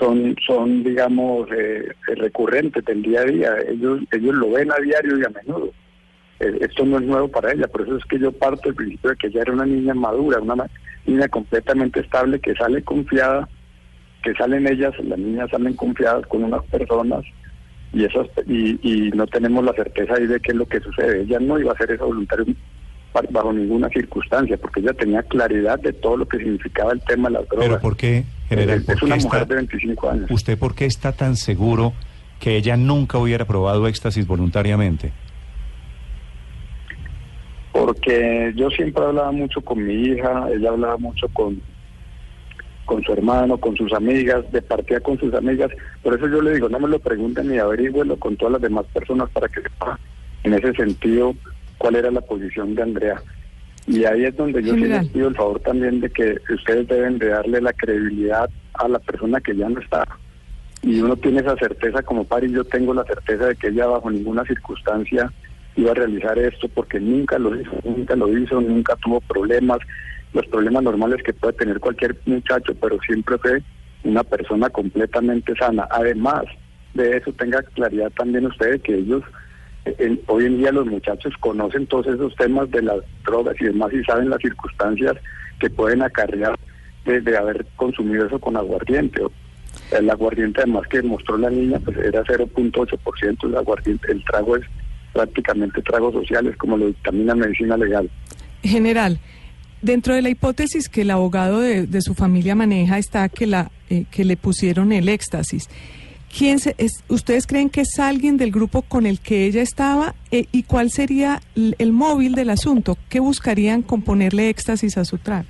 son, 0.00 0.34
son 0.44 0.82
digamos, 0.82 1.48
eh, 1.52 1.92
recurrentes 2.16 2.84
del 2.84 3.02
día 3.02 3.20
a 3.20 3.24
día. 3.24 3.54
Ellos, 3.68 4.00
ellos 4.10 4.34
lo 4.34 4.50
ven 4.50 4.72
a 4.72 4.76
diario 4.76 5.18
y 5.18 5.24
a 5.24 5.28
menudo. 5.28 5.70
Eh, 6.40 6.58
esto 6.62 6.84
no 6.86 6.98
es 6.98 7.04
nuevo 7.04 7.28
para 7.28 7.52
ella, 7.52 7.68
por 7.68 7.82
eso 7.82 7.96
es 7.98 8.04
que 8.06 8.18
yo 8.18 8.32
parto 8.32 8.62
del 8.64 8.74
principio 8.74 9.10
de 9.10 9.16
que 9.16 9.26
ella 9.26 9.42
era 9.42 9.52
una 9.52 9.66
niña 9.66 9.92
madura, 9.94 10.40
una 10.40 10.66
niña 11.04 11.28
completamente 11.28 12.00
estable, 12.00 12.40
que 12.40 12.54
sale 12.54 12.82
confiada, 12.82 13.46
que 14.22 14.32
salen 14.34 14.66
ellas, 14.66 14.94
las 15.04 15.18
niñas 15.18 15.50
salen 15.50 15.74
confiadas 15.74 16.26
con 16.26 16.44
unas 16.44 16.64
personas 16.64 17.24
y 17.92 18.04
esas 18.04 18.26
y, 18.46 18.78
y 18.82 19.10
no 19.10 19.26
tenemos 19.26 19.64
la 19.64 19.74
certeza 19.74 20.14
ahí 20.14 20.26
de 20.26 20.40
qué 20.40 20.52
es 20.52 20.56
lo 20.56 20.66
que 20.66 20.80
sucede. 20.80 21.22
Ella 21.22 21.40
no 21.40 21.58
iba 21.58 21.72
a 21.72 21.74
hacer 21.74 21.90
eso 21.90 22.06
voluntario 22.06 22.46
bajo 23.30 23.52
ninguna 23.52 23.88
circunstancia, 23.88 24.56
porque 24.56 24.80
ella 24.80 24.92
tenía 24.92 25.22
claridad 25.24 25.78
de 25.80 25.92
todo 25.92 26.18
lo 26.18 26.28
que 26.28 26.38
significaba 26.38 26.92
el 26.92 27.00
tema 27.02 27.28
de 27.28 27.34
las 27.34 27.48
drogas. 27.48 27.68
¿Pero 27.68 27.80
por 27.80 27.96
qué, 27.96 28.24
general? 28.50 28.84
es 28.86 29.02
una 29.02 29.16
mujer 29.16 29.46
de 29.46 29.54
25 29.54 30.10
años. 30.10 30.30
¿Usted 30.30 30.58
por 30.58 30.74
qué 30.74 30.84
está 30.84 31.12
tan 31.12 31.36
seguro 31.36 31.94
que 32.38 32.56
ella 32.56 32.76
nunca 32.76 33.18
hubiera 33.18 33.46
probado 33.46 33.86
éxtasis 33.86 34.26
voluntariamente? 34.26 35.12
Porque 37.72 38.52
yo 38.56 38.68
siempre 38.70 39.04
hablaba 39.04 39.32
mucho 39.32 39.60
con 39.62 39.82
mi 39.86 39.94
hija, 39.94 40.48
ella 40.52 40.70
hablaba 40.70 40.98
mucho 40.98 41.28
con 41.28 41.62
con 42.90 43.04
su 43.04 43.12
hermano, 43.12 43.56
con 43.56 43.76
sus 43.76 43.92
amigas, 43.92 44.50
de 44.50 44.60
partida 44.62 44.98
con 44.98 45.16
sus 45.16 45.32
amigas. 45.32 45.70
Por 46.02 46.12
eso 46.12 46.26
yo 46.26 46.42
le 46.42 46.54
digo, 46.54 46.68
no 46.68 46.80
me 46.80 46.88
lo 46.88 46.98
pregunten 46.98 47.46
ni 47.46 47.56
averigüenlo 47.56 48.16
con 48.16 48.36
todas 48.36 48.54
las 48.54 48.62
demás 48.62 48.84
personas 48.92 49.30
para 49.30 49.46
que 49.46 49.62
sepa 49.62 49.96
en 50.42 50.54
ese 50.54 50.72
sentido 50.72 51.36
cuál 51.78 51.94
era 51.94 52.10
la 52.10 52.20
posición 52.20 52.74
de 52.74 52.82
Andrea. 52.82 53.22
Y 53.90 54.04
ahí 54.04 54.24
es 54.24 54.36
donde 54.36 54.62
yo 54.62 54.74
sí 54.74 54.82
les 54.82 55.08
pido 55.08 55.28
el 55.28 55.34
favor 55.34 55.58
también 55.60 56.00
de 56.00 56.08
que 56.10 56.36
ustedes 56.54 56.86
deben 56.86 57.18
de 57.18 57.26
darle 57.26 57.60
la 57.60 57.72
credibilidad 57.72 58.48
a 58.74 58.86
la 58.86 59.00
persona 59.00 59.40
que 59.40 59.56
ya 59.56 59.68
no 59.68 59.80
está. 59.80 60.06
Y 60.82 61.00
uno 61.00 61.16
tiene 61.16 61.40
esa 61.40 61.56
certeza 61.56 62.00
como 62.02 62.22
padre 62.22 62.46
y 62.46 62.52
yo 62.52 62.64
tengo 62.64 62.94
la 62.94 63.02
certeza 63.02 63.46
de 63.46 63.56
que 63.56 63.66
ella 63.66 63.88
bajo 63.88 64.08
ninguna 64.08 64.44
circunstancia 64.44 65.32
iba 65.74 65.90
a 65.90 65.94
realizar 65.94 66.38
esto 66.38 66.68
porque 66.68 67.00
nunca 67.00 67.36
lo 67.40 67.60
hizo, 67.60 67.72
nunca 67.84 68.14
lo 68.14 68.28
hizo, 68.38 68.60
nunca 68.60 68.94
tuvo 68.96 69.20
problemas, 69.22 69.78
los 70.34 70.46
problemas 70.46 70.84
normales 70.84 71.20
que 71.24 71.32
puede 71.32 71.54
tener 71.54 71.80
cualquier 71.80 72.16
muchacho, 72.26 72.72
pero 72.80 72.96
siempre 73.04 73.38
fue 73.38 73.60
una 74.04 74.22
persona 74.22 74.70
completamente 74.70 75.52
sana. 75.56 75.88
Además 75.90 76.44
de 76.94 77.16
eso, 77.16 77.32
tenga 77.32 77.60
claridad 77.62 78.12
también 78.16 78.46
ustedes 78.46 78.80
que 78.82 78.94
ellos 78.94 79.24
hoy 80.26 80.46
en 80.46 80.58
día 80.58 80.72
los 80.72 80.86
muchachos 80.86 81.34
conocen 81.40 81.86
todos 81.86 82.06
esos 82.06 82.34
temas 82.36 82.70
de 82.70 82.82
las 82.82 82.98
drogas 83.24 83.56
y 83.60 83.64
demás 83.64 83.92
y 83.92 84.02
saben 84.04 84.30
las 84.30 84.40
circunstancias 84.40 85.14
que 85.58 85.70
pueden 85.70 86.02
acarrear 86.02 86.58
de, 87.04 87.36
haber 87.36 87.66
consumido 87.76 88.26
eso 88.26 88.38
con 88.38 88.56
aguardiente. 88.56 89.22
El 89.90 90.10
aguardiente 90.10 90.60
además 90.60 90.86
que 90.88 91.02
mostró 91.02 91.38
la 91.38 91.50
niña 91.50 91.78
pues 91.80 91.96
era 91.98 92.22
0.8%, 92.24 93.44
el 93.44 93.56
aguardiente, 93.56 94.12
el 94.12 94.24
trago 94.24 94.56
es 94.56 94.64
prácticamente 95.12 95.82
tragos 95.82 96.14
sociales 96.14 96.56
como 96.56 96.76
lo 96.76 96.86
dictamina 96.86 97.34
medicina 97.34 97.76
legal. 97.76 98.08
General, 98.62 99.18
dentro 99.82 100.14
de 100.14 100.22
la 100.22 100.28
hipótesis 100.28 100.88
que 100.88 101.02
el 101.02 101.10
abogado 101.10 101.60
de, 101.60 102.02
su 102.02 102.14
familia 102.14 102.54
maneja 102.54 102.98
está 102.98 103.28
que 103.28 103.46
la 103.46 103.70
eh, 103.88 104.04
que 104.10 104.24
le 104.24 104.36
pusieron 104.36 104.92
el 104.92 105.08
éxtasis. 105.08 105.68
¿Quién 106.36 106.58
es, 106.78 107.04
¿Ustedes 107.08 107.46
creen 107.46 107.70
que 107.70 107.80
es 107.80 107.98
alguien 107.98 108.36
del 108.36 108.52
grupo 108.52 108.82
con 108.82 109.04
el 109.04 109.20
que 109.20 109.46
ella 109.46 109.62
estaba? 109.62 110.14
Eh, 110.30 110.46
¿Y 110.52 110.62
cuál 110.62 110.90
sería 110.90 111.40
el, 111.56 111.92
móvil 111.92 112.34
del 112.34 112.50
asunto? 112.50 112.96
¿Qué 113.08 113.18
buscarían 113.18 113.82
con 113.82 114.02
ponerle 114.02 114.48
éxtasis 114.48 114.96
a 114.96 115.04
su 115.04 115.18
trago? 115.18 115.48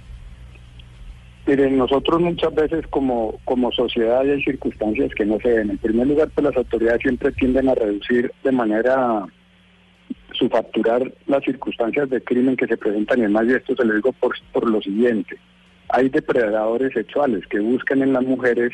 Miren, 1.46 1.76
nosotros 1.76 2.20
muchas 2.20 2.54
veces 2.54 2.86
como, 2.88 3.38
como 3.44 3.70
sociedad 3.72 4.20
hay 4.20 4.42
circunstancias 4.42 5.10
que 5.14 5.26
no 5.26 5.38
se 5.40 5.52
ven. 5.52 5.70
En 5.70 5.78
primer 5.78 6.06
lugar, 6.06 6.30
pues 6.34 6.46
las 6.46 6.56
autoridades 6.56 7.02
siempre 7.02 7.32
tienden 7.32 7.68
a 7.68 7.74
reducir 7.74 8.32
de 8.42 8.52
manera 8.52 9.26
su 10.32 10.48
facturar 10.48 11.12
las 11.26 11.44
circunstancias 11.44 12.08
de 12.08 12.22
crimen 12.22 12.56
que 12.56 12.66
se 12.66 12.76
presentan 12.76 13.18
y 13.18 13.22
demás, 13.22 13.44
y 13.46 13.52
esto 13.52 13.74
se 13.76 13.84
lo 13.84 13.94
digo 13.94 14.12
por, 14.12 14.34
por 14.52 14.70
lo 14.70 14.80
siguiente. 14.80 15.36
Hay 15.90 16.08
depredadores 16.08 16.92
sexuales 16.94 17.46
que 17.48 17.58
buscan 17.60 18.00
en 18.02 18.12
las 18.12 18.22
mujeres 18.22 18.72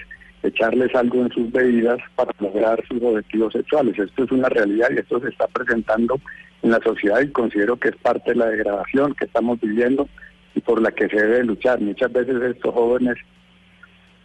echarles 0.49 0.95
algo 0.95 1.23
en 1.23 1.31
sus 1.31 1.51
bebidas 1.51 1.99
para 2.15 2.33
lograr 2.41 2.83
sus 2.87 3.03
objetivos 3.03 3.53
sexuales. 3.53 3.99
Esto 3.99 4.25
es 4.25 4.33
una 4.33 4.49
realidad 4.49 4.89
y 4.95 4.99
esto 4.99 5.21
se 5.21 5.29
está 5.29 5.47
presentando 5.49 6.21
en 6.63 6.71
la 6.71 6.81
sociedad 6.81 7.21
y 7.21 7.31
considero 7.31 7.77
que 7.77 7.89
es 7.89 7.97
parte 7.97 8.31
de 8.31 8.37
la 8.37 8.47
degradación 8.47 9.15
que 9.15 9.27
estamos 9.27 9.61
viviendo 9.61 10.09
y 10.55 10.61
por 10.61 10.81
la 10.81 10.91
que 10.91 11.09
se 11.09 11.17
debe 11.17 11.45
luchar. 11.45 11.81
Muchas 11.81 12.13
veces 12.13 12.41
estos 12.43 12.75
jóvenes 12.75 13.17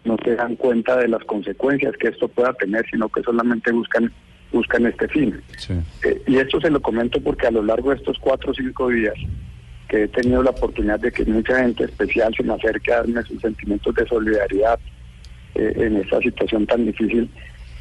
no 0.03 0.17
se 0.23 0.35
dan 0.35 0.55
cuenta 0.55 0.97
de 0.97 1.07
las 1.07 1.23
consecuencias 1.25 1.95
que 1.97 2.09
esto 2.09 2.27
pueda 2.27 2.53
tener, 2.53 2.85
sino 2.89 3.09
que 3.09 3.21
solamente 3.21 3.71
buscan 3.71 4.11
buscan 4.51 4.85
este 4.85 5.07
fin. 5.07 5.41
Eh, 6.03 6.21
y 6.27 6.37
esto 6.37 6.59
se 6.59 6.69
lo 6.69 6.81
comento 6.81 7.21
porque 7.21 7.47
a 7.47 7.51
lo 7.51 7.63
largo 7.63 7.91
de 7.91 7.97
estos 7.97 8.17
cuatro 8.19 8.51
o 8.51 8.53
cinco 8.53 8.89
días 8.89 9.15
que 9.87 10.03
he 10.03 10.07
tenido 10.07 10.41
la 10.43 10.51
oportunidad 10.51 10.99
de 10.99 11.11
que 11.11 11.25
mucha 11.25 11.57
gente 11.63 11.83
especial 11.83 12.33
se 12.35 12.43
me 12.43 12.53
acerque 12.53 12.93
a 12.93 12.97
darme 12.97 13.23
sus 13.23 13.41
sentimientos 13.41 13.93
de 13.95 14.07
solidaridad, 14.07 14.79
eh, 15.55 15.73
en 15.75 15.97
esta 15.97 16.19
situación 16.19 16.65
tan 16.65 16.85
difícil 16.85 17.29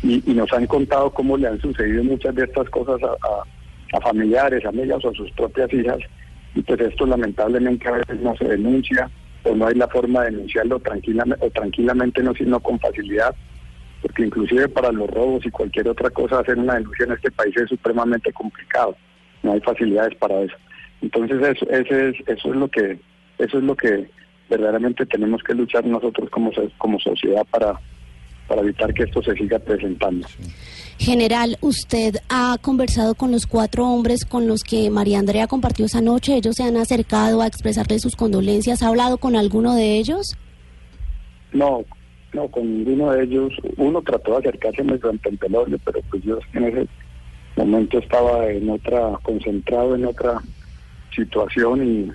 y, 0.03 0.23
nos 0.33 0.53
han 0.53 0.67
contado 0.67 1.11
cómo 1.11 1.37
le 1.37 1.49
han 1.49 1.61
sucedido 1.61 2.03
muchas 2.03 2.35
de 2.35 2.45
estas 2.45 2.69
cosas 2.71 3.01
a, 3.03 3.97
a, 3.97 4.01
familiares, 4.01 4.65
amigas 4.65 5.05
o 5.05 5.11
a 5.11 5.15
sus 5.15 5.31
propias 5.33 5.73
hijas 5.73 5.99
y 6.55 6.63
pues 6.63 6.81
esto 6.81 7.07
lamentablemente 7.07 7.89
a 7.89 7.93
veces 7.93 8.21
no 8.21 8.35
se 8.37 8.45
denuncia 8.45 9.11
o 9.45 9.55
no 9.55 9.67
hay 9.67 9.75
la 9.75 9.89
forma 9.89 10.23
de 10.23 10.31
denunciarlo 10.31 10.81
tranquilamente 10.81 11.45
o 11.45 11.51
tranquilamente 11.51 12.23
no 12.23 12.35
sino 12.35 12.61
con 12.61 12.79
facilidad 12.81 13.35
porque 14.03 14.25
inclusive 14.25 14.69
para 14.69 14.93
los 14.93 15.09
robos 15.11 15.45
y 15.45 15.51
cualquier 15.51 15.89
otra 15.89 16.11
cosa 16.11 16.41
hacer 16.41 16.59
una 16.59 16.75
denuncia 16.75 17.05
en 17.05 17.13
este 17.13 17.31
país 17.31 17.57
es 17.57 17.69
supremamente 17.69 18.33
complicado. 18.33 18.97
No 19.43 19.53
hay 19.53 19.61
facilidades 19.61 20.15
para 20.17 20.41
eso. 20.41 20.57
Entonces 21.03 21.41
eso, 21.43 21.69
ese 21.71 22.11
es, 22.11 22.17
eso 22.27 22.49
es 22.49 22.57
lo 22.57 22.69
que 22.69 22.99
eso 23.39 23.59
es 23.59 23.65
lo 23.65 23.75
que 23.75 24.11
verdaderamente 24.51 25.07
tenemos 25.07 25.43
que 25.43 25.55
luchar 25.55 25.87
nosotros 25.87 26.29
como, 26.29 26.51
como 26.77 26.99
sociedad 26.99 27.47
para, 27.51 27.81
para 28.49 28.63
evitar 28.63 28.93
que 28.93 29.05
esto 29.05 29.23
se 29.23 29.35
siga 29.35 29.59
presentando. 29.61 30.27
General, 30.99 31.57
usted 31.63 32.17
ha 32.29 32.59
conversado 32.61 33.15
con 33.15 33.31
los 33.31 33.47
cuatro 33.47 33.87
hombres 33.87 34.27
con 34.27 34.47
los 34.47 34.63
que 34.63 34.91
María 34.91 35.21
Andrea 35.21 35.47
compartió 35.47 35.87
esa 35.87 36.03
noche. 36.03 36.37
¿Ellos 36.37 36.57
se 36.57 36.65
han 36.65 36.77
acercado 36.77 37.41
a 37.41 37.47
expresarle 37.47 37.99
sus 38.01 38.17
condolencias? 38.17 38.83
¿Ha 38.83 38.89
hablado 38.89 39.17
con 39.17 39.37
alguno 39.37 39.75
de 39.75 39.97
ellos? 39.97 40.37
No, 41.53 41.85
no, 42.35 42.49
con 42.49 42.65
ninguno 42.79 43.13
de 43.13 43.23
ellos. 43.23 43.53
Uno 43.77 44.03
trató 44.03 44.33
de 44.33 44.49
acercarse 44.49 44.83
durante 44.83 45.31
el 45.31 45.39
pelorio, 45.39 45.79
pero 45.85 46.01
pues 46.11 46.23
yo 46.23 46.39
en 46.53 46.65
ese 46.65 46.89
momento 47.57 47.99
estaba 47.99 48.51
en 48.51 48.69
otra, 48.69 49.19
concentrado 49.23 49.95
en 49.95 50.05
otra 50.05 50.43
situación 51.15 51.87
y 51.87 52.13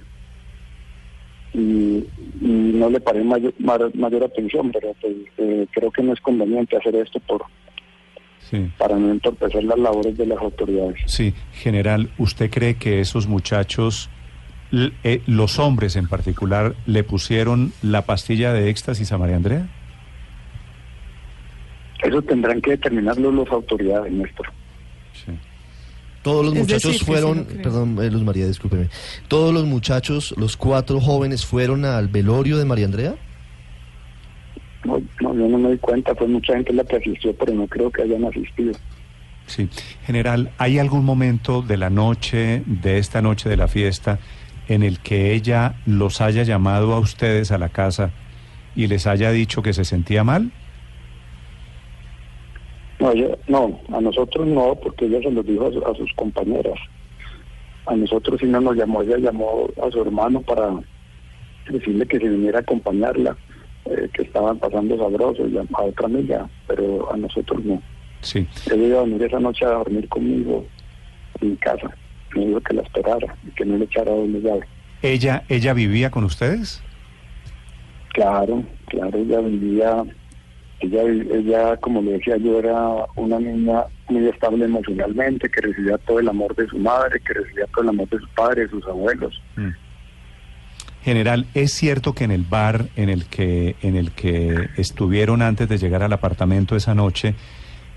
y, 1.56 2.06
no 2.42 2.90
le 2.90 3.00
paré 3.00 3.24
mayor, 3.24 3.54
mayor 3.96 4.24
atención, 4.24 4.72
pero 4.72 4.94
pues, 5.00 5.16
eh, 5.38 5.66
creo 5.72 5.90
que 5.90 6.04
no 6.04 6.14
es 6.14 6.20
conveniente 6.20 6.78
hacer 6.78 6.96
esto 6.96 7.20
por 7.22 7.46
para 8.78 8.96
no 8.96 9.12
entorpecer 9.12 9.64
las 9.64 9.80
labores 9.80 10.16
de 10.18 10.28
las 10.28 10.38
autoridades. 10.38 11.00
Sí, 11.08 11.34
general, 11.54 12.12
¿usted 12.18 12.50
cree 12.52 12.76
que 12.76 13.02
esos 13.02 13.28
muchachos, 13.28 14.10
eh, 15.04 15.22
los 15.26 15.58
hombres 15.58 15.96
en 15.96 16.08
particular, 16.08 16.76
le 16.86 17.04
pusieron 17.04 17.74
la 17.82 18.04
pastilla 18.04 18.54
de 18.54 18.70
éxtasis 18.70 19.12
a 19.12 19.18
María 19.18 19.36
Andrea? 19.36 19.68
Eso 22.04 22.22
tendrán 22.22 22.62
que 22.62 22.72
determinarlo 22.72 23.32
las 23.32 23.52
autoridades, 23.52 24.14
Néstor. 24.14 24.46
Sí. 25.14 25.32
Todos 26.26 26.44
los 26.44 26.56
muchachos 26.56 27.04
fueron, 27.04 27.46
perdón, 27.46 28.00
eh, 28.02 28.10
Luz 28.10 28.24
María, 28.24 28.48
discúlpeme. 28.48 28.90
Todos 29.28 29.54
los 29.54 29.64
muchachos, 29.66 30.34
los 30.40 30.58
cuatro 30.58 31.00
jóvenes, 31.00 31.46
fueron 31.46 31.86
al 31.86 32.08
velorio 32.08 32.58
de 32.58 32.66
María 32.66 32.86
Andrea. 32.86 33.16
No, 34.84 34.98
no, 35.22 35.36
yo 35.36 35.48
no 35.48 35.60
me 35.60 35.74
di 35.74 35.78
cuenta, 35.78 36.16
fue 36.16 36.28
mucha 36.28 36.56
gente 36.56 36.74
la 36.74 36.84
que 36.84 36.96
asistió, 36.96 37.32
pero 37.38 37.54
no 37.54 37.68
creo 37.68 37.92
que 37.92 38.02
hayan 38.02 38.26
asistido. 38.26 38.74
Sí, 39.46 39.70
general, 40.08 40.52
¿hay 40.58 40.80
algún 40.80 41.06
momento 41.06 41.62
de 41.62 41.78
la 41.78 41.92
noche, 41.92 42.64
de 42.66 42.98
esta 42.98 43.22
noche 43.22 43.48
de 43.48 43.58
la 43.58 43.68
fiesta, 43.68 44.18
en 44.68 44.82
el 44.82 45.02
que 45.02 45.32
ella 45.36 45.76
los 45.86 46.22
haya 46.22 46.42
llamado 46.42 46.96
a 46.96 47.00
ustedes 47.00 47.52
a 47.52 47.60
la 47.60 47.70
casa 47.70 48.10
y 48.76 48.88
les 48.88 49.06
haya 49.06 49.30
dicho 49.30 49.62
que 49.62 49.74
se 49.74 49.86
sentía 49.86 50.24
mal? 50.24 50.52
No, 53.14 53.14
no, 53.48 53.80
a 53.96 54.02
nosotros 54.02 54.48
no, 54.48 54.76
porque 54.76 55.06
ella 55.06 55.20
se 55.22 55.32
lo 55.32 55.44
dijo 55.44 55.68
a, 55.68 55.96
sus 55.96 56.12
compañeras. 56.14 56.80
A 57.86 57.96
nosotros 57.96 58.40
sí 58.40 58.48
no 58.48 58.62
nos 58.62 58.76
llamó, 58.76 59.04
ella 59.04 59.18
llamó 59.18 59.70
a 59.82 59.92
su 59.92 60.02
hermano 60.02 60.42
para 60.42 60.72
decirle 61.70 62.08
que 62.08 62.20
se 62.20 62.30
viniera 62.30 62.60
a 62.60 62.62
acompañarla, 62.62 63.38
eh, 63.86 64.10
que 64.14 64.24
estaban 64.24 64.58
pasando 64.58 64.98
sabroso, 64.98 65.48
y 65.48 65.58
a, 65.58 65.66
otra 65.72 66.06
amiga, 66.06 66.50
pero 66.68 67.12
a 67.14 67.18
nosotros 67.18 67.64
no. 67.64 67.82
Sí. 68.22 68.48
Ella 68.72 68.88
iba 68.88 69.00
a 69.02 69.04
venir 69.04 69.24
esa 69.24 69.40
noche 69.40 69.66
a 69.66 69.70
dormir 69.70 70.08
conmigo 70.10 70.66
en 71.42 71.56
casa. 71.58 71.96
Me 72.34 72.48
dijo 72.48 72.62
que 72.62 72.74
la 72.74 72.82
esperara 72.82 73.36
y 73.48 73.52
que 73.52 73.66
no 73.66 73.78
le 73.78 73.86
echara 73.86 74.12
doble 74.12 74.42
llave. 74.42 74.66
¿Ella, 75.04 75.44
¿Ella 75.48 75.74
vivía 75.74 76.10
con 76.10 76.24
ustedes? 76.24 76.82
Claro, 78.14 78.64
claro, 78.88 79.18
ella 79.20 79.42
vivía 79.42 80.04
ella, 80.80 81.04
ella, 81.04 81.78
como 81.78 82.02
le 82.02 82.14
decía 82.14 82.38
yo, 82.38 82.60
era 82.60 83.06
una 83.16 83.40
niña 83.40 83.84
muy 84.10 84.28
estable 84.28 84.66
emocionalmente, 84.66 85.50
que 85.50 85.62
recibía 85.62 85.98
todo 86.00 86.20
el 86.20 86.30
amor 86.30 86.56
de 86.56 86.68
su 86.68 86.78
madre, 86.78 87.20
que 87.26 87.34
recibía 87.34 87.66
todo 87.68 87.84
el 87.84 87.90
amor 87.90 88.10
de 88.10 88.20
su 88.20 88.28
padre, 88.30 88.64
de 88.64 88.70
sus 88.70 88.86
abuelos. 88.86 89.42
Mm. 89.56 89.70
General, 91.04 91.46
¿es 91.54 91.72
cierto 91.72 92.14
que 92.14 92.24
en 92.24 92.32
el 92.32 92.44
bar 92.44 92.88
en 92.96 93.10
el 93.10 93.26
que, 93.26 93.76
en 93.84 93.96
el 93.96 94.12
que 94.12 94.70
estuvieron 94.76 95.44
antes 95.44 95.70
de 95.70 95.78
llegar 95.78 96.02
al 96.02 96.12
apartamento 96.12 96.76
esa 96.76 96.96
noche, 96.96 97.36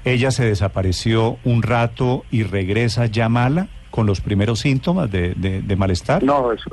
ella 0.04 0.30
se 0.30 0.44
desapareció 0.44 1.38
un 1.44 1.62
rato 1.62 2.24
y 2.30 2.42
regresa 2.42 3.06
ya 3.06 3.28
mala 3.28 3.68
con 3.90 4.06
los 4.06 4.20
primeros 4.20 4.60
síntomas 4.60 5.10
de, 5.10 5.34
de, 5.34 5.76
malestar? 5.76 6.22
No, 6.22 6.52
eso, 6.52 6.70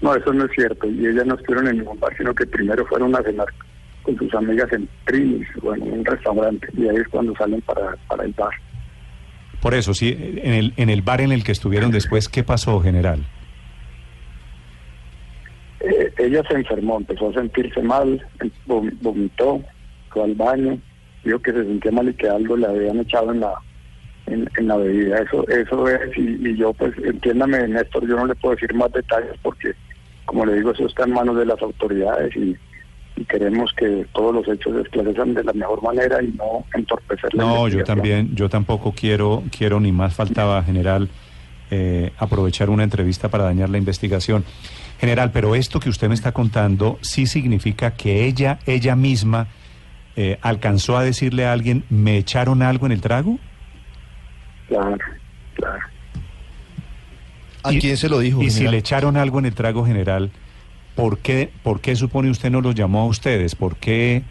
no, 0.00 0.14
eso 0.14 0.32
no 0.32 0.44
es 0.44 0.50
cierto. 0.56 0.88
Y 0.88 1.06
ella 1.06 1.24
no 1.24 1.36
estuvieron 1.36 1.68
en 1.68 1.78
ningún 1.78 2.00
bar, 2.00 2.14
sino 2.16 2.34
que 2.34 2.46
primero 2.46 2.84
fueron 2.86 3.14
a 3.14 3.22
cenar 3.22 3.46
con 4.04 4.16
sus 4.16 4.32
amigas 4.34 4.72
en 4.72 4.88
Trinis 5.06 5.48
o 5.62 5.74
en 5.74 5.82
un 5.82 6.04
restaurante 6.04 6.68
y 6.76 6.86
ahí 6.88 6.96
es 6.96 7.08
cuando 7.08 7.34
salen 7.36 7.60
para, 7.62 7.96
para 8.08 8.24
el 8.24 8.32
bar. 8.32 8.52
Por 9.60 9.74
eso, 9.74 9.94
sí, 9.94 10.14
en 10.42 10.52
el, 10.52 10.74
en 10.76 10.90
el 10.90 11.02
bar 11.02 11.22
en 11.22 11.32
el 11.32 11.42
que 11.42 11.52
estuvieron 11.52 11.90
después, 11.90 12.28
¿qué 12.28 12.44
pasó, 12.44 12.80
general? 12.80 13.24
Eh, 15.80 16.12
ella 16.18 16.42
se 16.48 16.54
enfermó, 16.54 16.98
empezó 16.98 17.30
a 17.30 17.34
sentirse 17.34 17.82
mal, 17.82 18.24
vomitó, 18.66 19.62
fue 20.10 20.24
al 20.24 20.34
baño, 20.34 20.78
dijo 21.24 21.38
que 21.40 21.52
se 21.52 21.64
sentía 21.64 21.92
mal 21.92 22.08
y 22.08 22.14
que 22.14 22.28
algo 22.28 22.56
le 22.56 22.66
habían 22.66 23.00
echado 23.00 23.32
en 23.32 23.40
la 23.40 23.54
en, 24.26 24.48
en 24.58 24.68
la 24.68 24.76
bebida. 24.76 25.18
Eso 25.18 25.48
eso 25.48 25.88
es, 25.88 26.16
y, 26.16 26.48
y, 26.48 26.56
yo 26.56 26.72
pues 26.74 26.92
entiéndame, 26.98 27.66
Néstor, 27.68 28.06
yo 28.06 28.16
no 28.16 28.26
le 28.26 28.34
puedo 28.34 28.54
decir 28.54 28.72
más 28.74 28.92
detalles 28.92 29.34
porque, 29.42 29.72
como 30.26 30.44
le 30.46 30.54
digo, 30.54 30.72
eso 30.72 30.86
está 30.86 31.04
en 31.04 31.12
manos 31.12 31.36
de 31.36 31.46
las 31.46 31.60
autoridades 31.60 32.34
y 32.36 32.56
y 33.16 33.24
queremos 33.24 33.72
que 33.76 34.06
todos 34.12 34.34
los 34.34 34.48
hechos 34.48 34.74
se 34.74 34.80
esclarezcan 34.82 35.34
de 35.34 35.44
la 35.44 35.52
mejor 35.52 35.82
manera 35.82 36.22
y 36.22 36.28
no 36.32 36.64
entorpecer 36.74 37.32
la 37.34 37.44
No, 37.44 37.68
yo 37.68 37.84
también, 37.84 38.34
yo 38.34 38.48
tampoco 38.48 38.92
quiero, 38.92 39.44
quiero 39.56 39.78
ni 39.80 39.92
más 39.92 40.14
faltaba, 40.14 40.62
general, 40.62 41.08
eh, 41.70 42.12
aprovechar 42.18 42.70
una 42.70 42.82
entrevista 42.82 43.28
para 43.28 43.44
dañar 43.44 43.70
la 43.70 43.78
investigación. 43.78 44.44
General, 44.98 45.30
pero 45.32 45.54
esto 45.54 45.80
que 45.80 45.88
usted 45.88 46.08
me 46.08 46.14
está 46.14 46.32
contando 46.32 46.98
sí 47.02 47.26
significa 47.26 47.94
que 47.94 48.26
ella, 48.26 48.58
ella 48.66 48.96
misma, 48.96 49.48
eh, 50.16 50.38
alcanzó 50.42 50.96
a 50.96 51.04
decirle 51.04 51.46
a 51.46 51.52
alguien, 51.52 51.84
¿me 51.90 52.16
echaron 52.16 52.62
algo 52.62 52.86
en 52.86 52.92
el 52.92 53.00
trago? 53.00 53.38
Claro, 54.68 54.98
claro. 55.54 55.80
¿A 57.62 57.70
quién 57.70 57.96
se 57.96 58.08
lo 58.08 58.18
dijo? 58.18 58.42
Y 58.42 58.50
si 58.50 58.68
le 58.68 58.76
echaron 58.76 59.16
algo 59.16 59.38
en 59.38 59.46
el 59.46 59.54
trago 59.54 59.86
general, 59.86 60.30
¿por 60.94 61.18
qué, 61.18 61.50
¿por 61.62 61.80
qué 61.80 61.96
supone 61.96 62.30
usted 62.30 62.50
no 62.50 62.60
los 62.60 62.74
llamó 62.74 63.02
a 63.02 63.06
ustedes? 63.06 63.54
¿Por 63.54 63.76
qué 63.76 64.22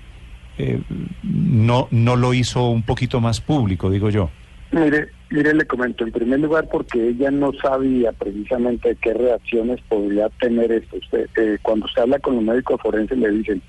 eh, 0.58 0.82
no, 1.24 1.88
no 1.91 2.15
lo 2.15 2.34
hizo 2.34 2.70
un 2.70 2.84
poquito 2.84 3.20
más 3.20 3.41
público, 3.41 3.89
digo 3.89 4.10
yo? 4.10 4.29
Mire, 4.72 5.10
mire, 5.29 5.53
le 5.53 5.65
comento, 5.65 6.03
en 6.03 6.12
primer 6.12 6.39
lugar 6.39 6.67
porque 6.72 7.10
ella 7.10 7.29
no 7.29 7.51
sabía 7.53 8.12
precisamente 8.12 8.98
qué 9.01 9.13
reacciones 9.13 9.79
podría 9.88 10.29
tener 10.29 10.72
esto. 10.72 10.98
Usted, 10.98 11.27
eh, 11.38 11.58
cuando 11.62 11.86
usted 11.86 12.01
habla 12.01 12.20
con 12.20 12.36
los 12.36 12.43
médicos 12.43 12.82
forenses 12.82 13.17
le 13.17 13.29
dicen, 13.29 13.62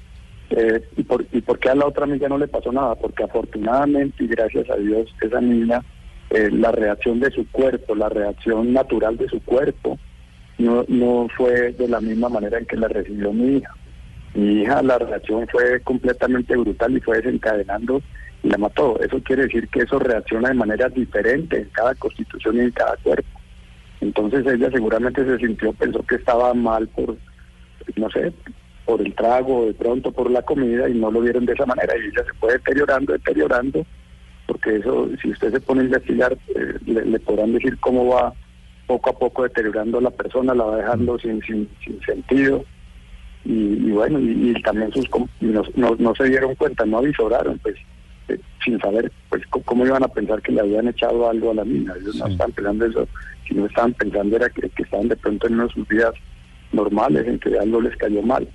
eh, 0.50 0.82
¿y, 0.96 1.02
por, 1.02 1.26
¿y 1.32 1.40
por 1.40 1.58
qué 1.58 1.70
a 1.70 1.74
la 1.74 1.86
otra 1.86 2.04
amiga 2.04 2.28
no 2.28 2.38
le 2.38 2.48
pasó 2.48 2.72
nada? 2.72 2.94
Porque 2.94 3.24
afortunadamente 3.24 4.24
y 4.24 4.28
gracias 4.28 4.70
a 4.70 4.76
Dios 4.76 5.14
esa 5.20 5.40
niña, 5.40 5.82
eh, 6.30 6.48
la 6.50 6.72
reacción 6.72 7.20
de 7.20 7.30
su 7.30 7.46
cuerpo, 7.50 7.94
la 7.94 8.08
reacción 8.08 8.72
natural 8.72 9.16
de 9.16 9.28
su 9.28 9.40
cuerpo, 9.42 9.98
no, 10.58 10.84
no 10.88 11.28
fue 11.36 11.72
de 11.72 11.88
la 11.88 12.00
misma 12.00 12.28
manera 12.28 12.58
en 12.58 12.66
que 12.66 12.76
la 12.76 12.88
recibió 12.88 13.32
mi 13.32 13.58
hija. 13.58 13.74
Mi 14.34 14.62
hija, 14.62 14.82
la 14.82 14.98
reacción 14.98 15.46
fue 15.48 15.80
completamente 15.80 16.56
brutal 16.56 16.96
y 16.96 17.00
fue 17.00 17.18
desencadenando 17.18 18.02
y 18.42 18.48
la 18.48 18.58
mató. 18.58 18.98
Eso 19.00 19.20
quiere 19.22 19.44
decir 19.44 19.68
que 19.68 19.80
eso 19.80 19.98
reacciona 19.98 20.48
de 20.48 20.54
manera 20.54 20.88
diferente 20.88 21.58
en 21.58 21.68
cada 21.70 21.94
constitución 21.94 22.56
y 22.56 22.60
en 22.60 22.70
cada 22.72 22.96
cuerpo. 22.96 23.40
Entonces 24.00 24.46
ella 24.46 24.70
seguramente 24.70 25.24
se 25.24 25.38
sintió, 25.38 25.72
pensó 25.72 26.02
que 26.02 26.16
estaba 26.16 26.52
mal 26.52 26.88
por, 26.88 27.16
no 27.96 28.10
sé, 28.10 28.32
por 28.84 29.00
el 29.00 29.14
trago, 29.14 29.66
de 29.66 29.74
pronto 29.74 30.12
por 30.12 30.30
la 30.30 30.42
comida 30.42 30.88
y 30.88 30.94
no 30.94 31.10
lo 31.10 31.20
vieron 31.20 31.46
de 31.46 31.54
esa 31.54 31.64
manera 31.64 31.96
y 31.96 32.08
ella 32.08 32.24
se 32.24 32.38
fue 32.38 32.52
deteriorando, 32.52 33.12
deteriorando, 33.12 33.86
porque 34.46 34.76
eso, 34.76 35.08
si 35.22 35.30
usted 35.30 35.52
se 35.52 35.60
pone 35.60 35.82
a 35.82 35.84
investigar, 35.84 36.36
eh, 36.54 36.74
le, 36.84 37.18
podrán 37.20 37.52
decir 37.52 37.78
cómo 37.80 38.06
va 38.08 38.34
poco 38.86 39.10
a 39.10 39.18
poco 39.18 39.42
deteriorando 39.42 39.98
a 39.98 40.02
la 40.02 40.10
persona, 40.10 40.54
la 40.54 40.64
va 40.64 40.76
dejando 40.76 41.18
sin, 41.18 41.42
sin, 41.42 41.68
sin 41.84 42.00
sentido. 42.02 42.64
Y, 43.44 43.90
bueno, 43.90 44.18
y, 44.18 44.54
también 44.62 44.90
sus 44.92 45.08
no, 45.40 45.62
no, 45.76 45.96
no, 45.98 46.14
se 46.14 46.24
dieron 46.24 46.54
cuenta, 46.54 46.86
no 46.86 46.98
avisoraron, 46.98 47.58
pues 47.58 47.76
eh, 48.28 48.38
sin 48.64 48.80
saber 48.80 49.12
pues 49.28 49.42
cómo 49.48 49.84
iban 49.84 50.02
a 50.02 50.08
pensar 50.08 50.40
que 50.40 50.52
le 50.52 50.60
habían 50.60 50.88
echado 50.88 51.28
algo 51.28 51.50
a 51.50 51.54
la 51.54 51.64
mina. 51.64 51.94
Ellos 52.00 52.16
no 52.16 52.26
estaban 52.26 52.52
pensando 52.52 52.86
eso, 52.86 53.08
sino 53.46 53.66
estaban 53.66 53.92
pensando 53.92 54.36
era 54.36 54.48
que, 54.48 54.68
que 54.70 54.82
estaban 54.82 55.08
de 55.08 55.16
pronto 55.16 55.46
en 55.46 55.54
unos 55.54 55.72
sus 55.72 55.86
días 55.88 56.12
normales 56.72 57.26
en 57.26 57.38
que 57.38 57.58
algo 57.58 57.80
les 57.80 57.96
cayó 57.96 58.22
mal. 58.22 58.48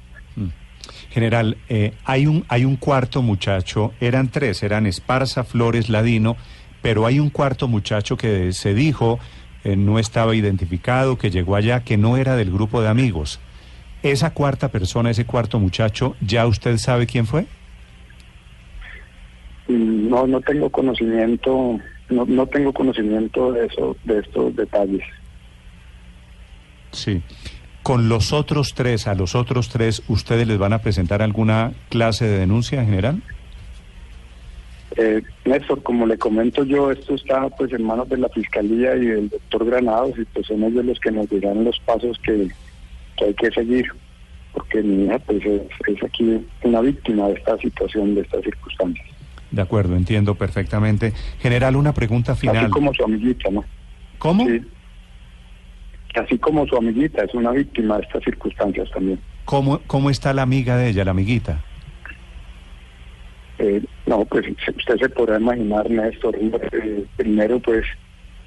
General, 1.09 1.57
eh, 1.69 1.93
hay, 2.05 2.27
un, 2.27 2.45
hay 2.50 2.65
un 2.65 2.75
cuarto 2.75 3.21
muchacho, 3.21 3.93
eran 4.00 4.29
tres, 4.29 4.63
eran 4.63 4.86
Esparza, 4.86 5.43
Flores, 5.43 5.89
Ladino, 5.89 6.38
pero 6.81 7.05
hay 7.05 7.19
un 7.19 7.29
cuarto 7.29 7.67
muchacho 7.67 8.15
que 8.15 8.53
se 8.53 8.74
dijo 8.74 9.19
eh, 9.63 9.75
no 9.75 10.00
estaba 10.00 10.36
identificado, 10.36 11.18
que 11.18 11.32
llegó 11.32 11.56
allá, 11.56 11.84
que 11.84 11.98
no 11.98 12.18
era 12.18 12.36
del 12.36 12.51
grupo 12.51 12.82
de 12.82 12.88
amigos. 12.88 13.39
¿Esa 14.04 14.34
cuarta 14.34 14.70
persona, 14.70 15.10
ese 15.10 15.25
cuarto 15.25 15.60
muchacho, 15.60 16.16
ya 16.22 16.48
usted 16.48 16.78
sabe 16.78 17.06
quién 17.06 17.25
fue? 17.25 17.46
No, 19.68 20.25
no 20.25 20.42
tengo 20.42 20.70
conocimiento, 20.70 21.80
no, 22.10 22.25
no 22.25 22.48
tengo 22.48 22.74
conocimiento 22.74 23.51
de 23.51 23.66
eso, 23.66 23.98
de 24.06 24.20
estos 24.20 24.56
detalles. 24.56 25.04
Sí. 26.92 27.22
Con 27.84 28.10
los 28.10 28.34
otros 28.34 28.74
tres, 28.74 29.08
a 29.08 29.16
los 29.16 29.36
otros 29.36 29.70
tres, 29.70 30.04
¿ustedes 30.08 30.48
les 30.48 30.58
van 30.58 30.74
a 30.74 30.80
presentar 30.80 31.22
alguna 31.22 31.74
clase 31.89 32.25
de 32.25 32.39
denuncia 32.39 32.80
en 32.80 32.86
general? 32.88 33.22
Eh, 34.98 35.22
Néstor, 35.46 35.84
como 35.84 36.05
le 36.05 36.17
comento 36.17 36.63
yo, 36.63 36.91
esto 36.91 37.15
está 37.15 37.48
pues 37.50 37.72
en 37.74 37.84
manos 37.84 38.10
de 38.10 38.17
la 38.17 38.29
Fiscalía 38.29 38.96
y 38.96 39.05
del 39.05 39.29
doctor 39.29 39.65
Granados 39.65 40.17
y 40.17 40.25
pues 40.25 40.48
son 40.48 40.63
ellos 40.63 40.86
los 40.86 41.00
que 41.00 41.12
nos 41.12 41.29
dirán 41.29 41.63
los 41.63 41.79
pasos 41.81 42.19
que, 42.19 42.50
hay 43.24 43.34
que 43.36 43.51
seguir, 43.51 43.86
porque 44.53 44.81
mi 44.81 45.05
hija 45.05 45.19
pues 45.19 45.46
es, 45.46 46.03
aquí 46.03 46.46
una 46.63 46.81
víctima 46.81 47.27
de 47.27 47.34
esta 47.34 47.58
situación, 47.58 48.15
de 48.15 48.22
estas 48.22 48.43
circunstancias. 48.43 49.08
De 49.51 49.62
acuerdo, 49.62 49.96
entiendo 49.96 50.36
perfectamente. 50.36 51.13
General, 51.39 51.75
una 51.75 51.93
pregunta 51.93 52.36
final. 52.36 52.58
Así 52.58 52.69
como 52.72 52.93
su 52.93 53.03
amiguita, 53.03 53.50
¿no? 53.50 53.63
¿Cómo? 54.19 54.46
Sí 54.46 54.62
así 56.15 56.38
como 56.38 56.65
su 56.67 56.75
amiguita 56.75 57.24
es 57.24 57.34
una 57.34 57.51
víctima 57.51 57.98
de 57.98 58.03
estas 58.03 58.24
circunstancias 58.24 58.89
también. 58.91 59.19
¿Cómo, 59.46 59.79
cómo 59.88 60.10
está 60.10 60.34
la 60.34 60.41
amiga 60.41 60.77
de 60.77 60.89
ella, 60.89 61.05
la 61.05 61.12
amiguita? 61.12 61.63
Eh, 63.57 63.83
no, 64.09 64.25
pues 64.25 64.43
usted 64.50 64.98
se 64.98 65.09
podrá 65.09 65.37
imaginar, 65.37 65.87
Néstor, 65.87 66.35
eh, 66.35 67.05
primero 67.15 67.59
pues 67.59 67.85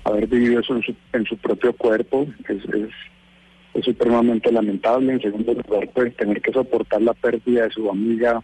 haber 0.02 0.26
vivido 0.26 0.58
eso 0.58 0.74
en 1.12 1.24
su, 1.24 1.36
propio 1.36 1.72
cuerpo 1.72 2.26
es, 2.48 2.64
es, 2.74 3.84
supremamente 3.84 4.50
lamentable. 4.50 5.12
En 5.12 5.22
segundo 5.22 5.54
lugar, 5.54 5.88
pues 5.94 6.16
tener 6.16 6.42
que 6.42 6.52
soportar 6.52 7.00
la 7.00 7.14
pérdida 7.14 7.62
de 7.62 7.70
su 7.70 7.88
amiga, 7.88 8.42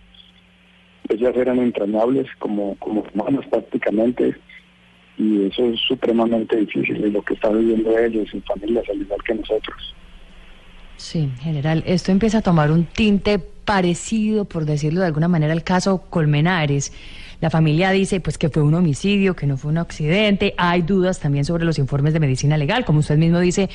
ellas 1.08 1.36
eran 1.36 1.58
entrañables 1.58 2.28
como, 2.38 2.76
como 2.76 3.04
humanos 3.12 3.44
prácticamente 3.50 4.36
y 5.16 5.46
eso 5.46 5.64
es 5.66 5.80
supremamente 5.80 6.56
difícil 6.56 7.04
y 7.04 7.10
lo 7.10 7.20
que 7.22 7.34
están 7.34 7.58
viviendo 7.58 7.98
ellos 7.98 8.28
y 8.32 8.40
familias 8.42 8.84
al 8.88 9.00
igual 9.00 9.20
que 9.24 9.34
nosotros. 9.34 9.94
Sí, 10.96 11.28
general, 11.40 11.82
esto 11.84 12.12
empieza 12.12 12.38
a 12.38 12.42
tomar 12.42 12.70
un 12.70 12.84
tinte 12.84 13.40
parecido, 13.68 14.46
por 14.46 14.64
decirlo 14.64 15.00
de 15.00 15.06
alguna 15.08 15.28
manera, 15.28 15.52
al 15.52 15.62
caso 15.62 15.98
Colmenares. 16.08 16.90
La 17.42 17.50
familia 17.50 17.90
dice 17.90 18.18
pues 18.18 18.38
que 18.38 18.48
fue 18.48 18.62
un 18.62 18.72
homicidio, 18.72 19.36
que 19.36 19.46
no 19.46 19.58
fue 19.58 19.70
un 19.70 19.76
accidente. 19.76 20.54
Hay 20.56 20.80
dudas 20.80 21.20
también 21.20 21.44
sobre 21.44 21.66
los 21.66 21.78
informes 21.78 22.14
de 22.14 22.18
medicina 22.18 22.56
legal. 22.56 22.86
Como 22.86 23.00
usted 23.00 23.18
mismo 23.18 23.40
dice, 23.40 23.68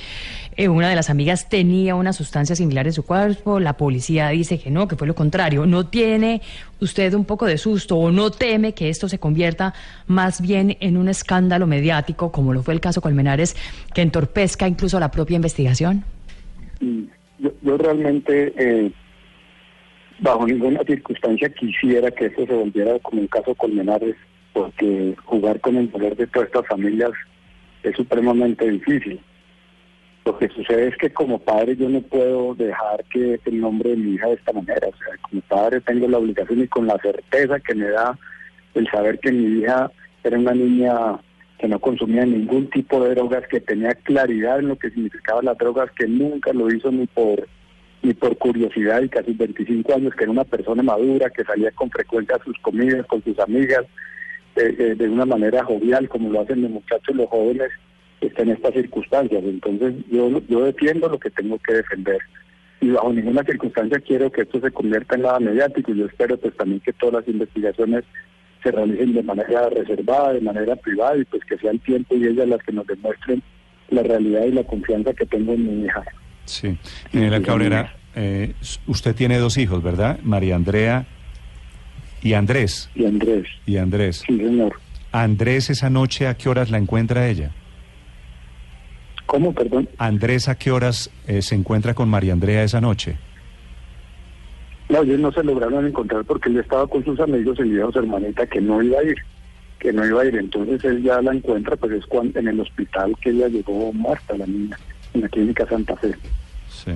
eh, 0.58 0.67
una 0.67 0.89
de 0.89 0.95
las 0.95 1.12
amigas 1.12 1.47
tenía 1.47 1.93
una 1.93 2.12
sustancia 2.12 2.56
similar 2.56 2.88
en 2.88 2.93
su 2.93 3.06
cuerpo. 3.06 3.60
La 3.60 3.73
policía 3.73 4.29
dice 4.29 4.58
que 4.58 4.71
no, 4.71 4.88
que 4.88 4.95
fue 4.95 5.06
lo 5.06 5.13
contrario. 5.13 5.67
¿No 5.67 5.86
tiene 5.86 6.41
usted 6.82 7.13
un 7.13 7.23
poco 7.23 7.45
de 7.45 7.60
susto 7.60 7.95
o 7.95 8.10
no 8.10 8.32
teme 8.32 8.73
que 8.73 8.89
esto 8.89 9.08
se 9.08 9.19
convierta 9.19 9.75
más 10.08 10.41
bien 10.41 10.75
en 10.79 10.97
un 10.97 11.08
escándalo 11.08 11.67
mediático, 11.67 12.32
como 12.32 12.51
lo 12.51 12.63
fue 12.63 12.73
el 12.73 12.79
caso 12.79 12.99
Colmenares, 12.99 13.56
que 13.93 14.01
entorpezca 14.01 14.67
incluso 14.67 14.99
la 14.99 15.12
propia 15.12 15.36
investigación? 15.36 16.03
Yo, 16.82 17.77
realmente... 17.77 18.53
Eh 18.58 18.91
bajo 20.19 20.45
ninguna 20.47 20.82
circunstancia 20.84 21.49
quisiera 21.49 22.12
que 22.12 22.26
esto 22.28 22.45
se 22.45 22.54
volviera 22.54 22.99
como 22.99 23.21
un 23.21 23.28
caso 23.28 23.56
Colmenares, 23.56 24.15
porque 24.54 25.15
jugar 25.26 25.60
con 25.60 25.78
el 25.78 25.91
dolor 25.91 26.15
de 26.15 26.28
todas 26.28 26.47
estas 26.47 26.67
familias 26.67 27.12
es 27.84 27.95
supremamente 27.95 28.69
difícil. 28.69 29.19
Lo 30.26 30.38
que 30.38 30.47
sucede 30.49 30.88
es 30.88 30.97
que 30.97 31.12
como 31.12 31.39
padre 31.39 31.76
yo 31.76 31.89
no 31.89 32.02
puedo 32.02 32.56
dejar 32.56 33.04
que 33.12 33.39
el 33.43 33.60
nombre 33.60 33.89
de 33.89 33.97
mi 33.97 34.13
hija 34.13 34.28
de 34.28 34.36
esta 34.36 34.54
manera. 34.54 34.88
O 34.88 34.97
sea, 34.97 35.17
como 35.21 35.41
padre 35.41 35.82
tengo 35.82 36.08
la 36.08 36.19
obligación 36.19 36.62
y 36.62 36.67
con 36.67 36.88
la 36.88 36.97
certeza 36.99 37.60
que 37.60 37.76
me 37.76 37.89
da 37.89 38.17
el 38.73 38.88
saber 38.89 39.19
que 39.19 39.32
mi 39.32 39.60
hija 39.60 39.91
era 40.23 40.39
una 40.39 40.54
niña 40.54 41.19
que 41.60 41.67
no 41.67 41.80
consumía 41.80 42.26
ningún 42.26 42.69
tipo 42.69 43.04
de 43.04 43.15
drogas, 43.15 43.47
que 43.47 43.60
tenía 43.60 43.93
claridad 43.95 44.60
en 44.60 44.69
lo 44.69 44.78
que 44.78 44.89
significaban 44.91 45.45
las 45.45 45.58
drogas, 45.58 45.91
que 45.91 46.08
nunca 46.08 46.54
lo 46.54 46.73
hizo 46.73 46.91
ni 46.91 47.06
por 47.08 47.47
y 48.04 48.13
por 48.13 48.38
curiosidad 48.38 49.02
y 49.02 49.08
casi 49.08 49.32
25 49.32 49.96
años, 49.96 50.13
que 50.13 50.26
era 50.26 50.32
una 50.32 50.44
persona 50.44 50.84
madura, 50.84 51.30
que 51.30 51.46
salía 51.46 51.72
con 51.72 51.89
frecuencia 51.89 52.36
a 52.36 52.44
sus 52.44 52.58
comidas, 52.60 53.06
con 53.08 53.24
sus 53.24 53.39
amigas, 53.39 53.86
de 54.56 55.10
una 55.10 55.26
manera 55.26 55.63
jovial, 55.63 56.08
como 56.10 56.30
lo 56.30 56.42
hacen 56.42 56.62
los 56.62 56.70
muchachos, 56.70 57.16
los 57.16 57.30
jóvenes, 57.30 57.72
está 58.20 58.44
en 58.44 58.50
estas 58.52 58.74
circunstancias. 58.74 59.42
Entonces 59.44 59.96
yo, 60.12 60.42
yo 60.50 60.66
defiendo 60.66 61.08
lo 61.08 61.18
que 61.18 61.30
tengo 61.30 61.58
que 61.60 61.76
defender. 61.76 62.20
Y 62.82 62.89
bajo 62.89 63.13
ninguna 63.13 63.44
circunstancia 63.44 64.00
quiero 64.02 64.30
que 64.30 64.42
esto 64.42 64.60
se 64.60 64.72
convierta 64.72 65.16
en 65.16 65.22
nada 65.22 65.39
mediático. 65.39 65.94
Y 65.94 66.00
yo 66.00 66.06
espero 66.06 66.38
pues 66.38 66.56
también 66.58 66.82
que 66.82 66.92
todas 66.94 67.16
las 67.16 67.28
investigaciones 67.30 68.04
se 68.62 68.72
realicen 68.72 69.13
de 69.13 69.24
manera 69.24 69.70
reservada, 69.70 70.34
de 70.34 70.42
manera 70.42 70.76
privada, 70.76 71.18
y 71.18 71.24
pues 71.24 71.44
que 71.46 71.58
sea 71.58 71.72
el 71.72 71.80
tiempo 71.80 72.16
y 72.16 72.28
ellas 72.28 72.50
las 72.50 72.62
que 72.63 72.74
nos 72.74 72.86
demuestren 72.86 73.42
la 73.89 74.04
realidad 74.04 74.44
y 74.46 74.52
la 74.52 74.63
confianza 74.66 75.13
que 75.13 75.26
tengo 75.26 75.54
en 75.54 75.66
mi 75.66 75.86
hija. 75.86 76.04
Sí. 76.45 76.77
la 77.13 77.41
Cabrera, 77.41 77.95
eh, 78.15 78.53
usted 78.88 79.15
tiene 79.15 79.38
dos 79.38 79.58
hijos, 79.58 79.82
¿verdad? 79.82 80.19
María 80.23 80.56
Andrea 80.56 81.06
y 82.21 82.34
Andrés. 82.34 82.89
Y 82.95 83.06
Andrés. 83.06 83.47
Y 83.65 83.77
Andrés. 83.77 84.23
Sí, 84.27 84.38
señor. 84.38 84.79
Andrés, 85.12 85.69
esa 85.69 85.89
noche, 85.89 86.27
¿a 86.27 86.36
qué 86.36 86.49
horas 86.49 86.71
la 86.71 86.77
encuentra 86.77 87.27
ella? 87.27 87.51
¿Cómo, 89.25 89.53
perdón? 89.53 89.89
Andrés, 89.97 90.47
¿a 90.47 90.56
qué 90.56 90.71
horas 90.71 91.10
eh, 91.27 91.41
se 91.41 91.56
encuentra 91.56 91.93
con 91.93 92.10
María 92.10 92.34
Andrea 92.34 92.63
esa 92.63 92.82
noche? 92.82 93.17
No, 94.89 95.01
ellos 95.01 95.19
no 95.19 95.32
se 95.32 95.43
lograron 95.43 95.88
encontrar 95.88 96.23
porque 96.25 96.49
él 96.49 96.58
estaba 96.58 96.88
con 96.88 97.03
sus 97.03 97.19
amigos 97.19 97.58
y 97.60 97.63
le 97.63 97.75
dijo 97.75 97.89
a 97.89 97.91
su 97.91 97.99
hermanita 97.99 98.45
que 98.45 98.62
no 98.62 98.82
iba 98.84 98.99
a 98.99 99.03
ir, 99.03 99.15
que 99.79 99.91
no 99.91 100.06
iba 100.06 100.21
a 100.21 100.25
ir. 100.25 100.36
Entonces 100.36 100.84
él 100.84 101.01
ya 101.01 101.21
la 101.21 101.34
encuentra, 101.34 101.75
pues 101.75 101.93
es 101.93 102.06
cuando, 102.06 102.39
en 102.39 102.47
el 102.47 102.60
hospital 102.60 103.15
que 103.21 103.32
ella 103.32 103.47
llegó 103.47 103.91
muerta, 103.93 104.38
la 104.38 104.45
niña 104.45 104.77
en 105.13 105.21
la 105.21 105.30
clínica 105.30 105.65
Santa 105.67 105.95
Fe. 105.97 106.15
Sí. 106.69 106.91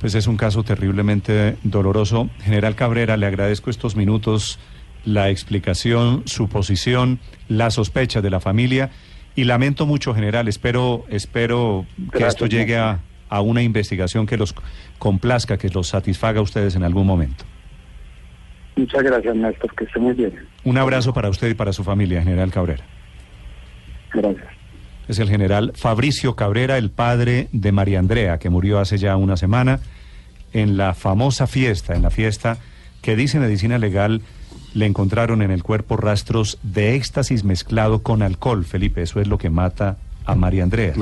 Pues 0.00 0.14
es 0.14 0.26
un 0.26 0.36
caso 0.36 0.64
terriblemente 0.64 1.56
doloroso. 1.62 2.28
General 2.40 2.74
Cabrera, 2.74 3.16
le 3.16 3.26
agradezco 3.26 3.70
estos 3.70 3.94
minutos, 3.94 4.58
la 5.04 5.30
explicación, 5.30 6.22
su 6.26 6.48
posición, 6.48 7.20
la 7.48 7.70
sospecha 7.70 8.20
de 8.20 8.30
la 8.30 8.40
familia 8.40 8.90
y 9.36 9.44
lamento 9.44 9.86
mucho, 9.86 10.14
general. 10.14 10.48
Espero, 10.48 11.04
espero 11.08 11.86
que 12.12 12.26
esto 12.26 12.46
llegue 12.46 12.76
a, 12.76 13.00
a 13.28 13.40
una 13.40 13.62
investigación 13.62 14.26
que 14.26 14.36
los 14.36 14.54
complazca, 14.98 15.56
que 15.56 15.68
los 15.68 15.88
satisfaga 15.88 16.40
a 16.40 16.42
ustedes 16.42 16.74
en 16.74 16.82
algún 16.82 17.06
momento. 17.06 17.44
Muchas 18.76 19.02
gracias, 19.02 19.36
Néstor, 19.36 19.74
que 19.74 19.84
esté 19.84 20.00
muy 20.00 20.14
bien. 20.14 20.32
Un 20.64 20.78
abrazo 20.78 21.12
para 21.12 21.28
usted 21.28 21.50
y 21.50 21.54
para 21.54 21.72
su 21.72 21.84
familia, 21.84 22.22
General 22.22 22.50
Cabrera. 22.50 22.84
Gracias. 24.12 24.61
Es 25.08 25.18
el 25.18 25.28
general 25.28 25.72
Fabricio 25.74 26.36
Cabrera, 26.36 26.78
el 26.78 26.90
padre 26.90 27.48
de 27.52 27.72
María 27.72 27.98
Andrea, 27.98 28.38
que 28.38 28.50
murió 28.50 28.78
hace 28.78 28.98
ya 28.98 29.16
una 29.16 29.36
semana 29.36 29.80
en 30.52 30.76
la 30.76 30.94
famosa 30.94 31.46
fiesta, 31.46 31.94
en 31.94 32.02
la 32.02 32.10
fiesta 32.10 32.58
que 33.00 33.16
dice 33.16 33.38
Medicina 33.40 33.78
Legal 33.78 34.22
le 34.74 34.86
encontraron 34.86 35.42
en 35.42 35.50
el 35.50 35.62
cuerpo 35.62 35.96
rastros 35.96 36.58
de 36.62 36.94
éxtasis 36.94 37.44
mezclado 37.44 38.02
con 38.02 38.22
alcohol, 38.22 38.64
Felipe. 38.64 39.02
Eso 39.02 39.20
es 39.20 39.28
lo 39.28 39.38
que 39.38 39.50
mata 39.50 39.98
a 40.24 40.34
María 40.34 40.62
Andrea. 40.62 40.94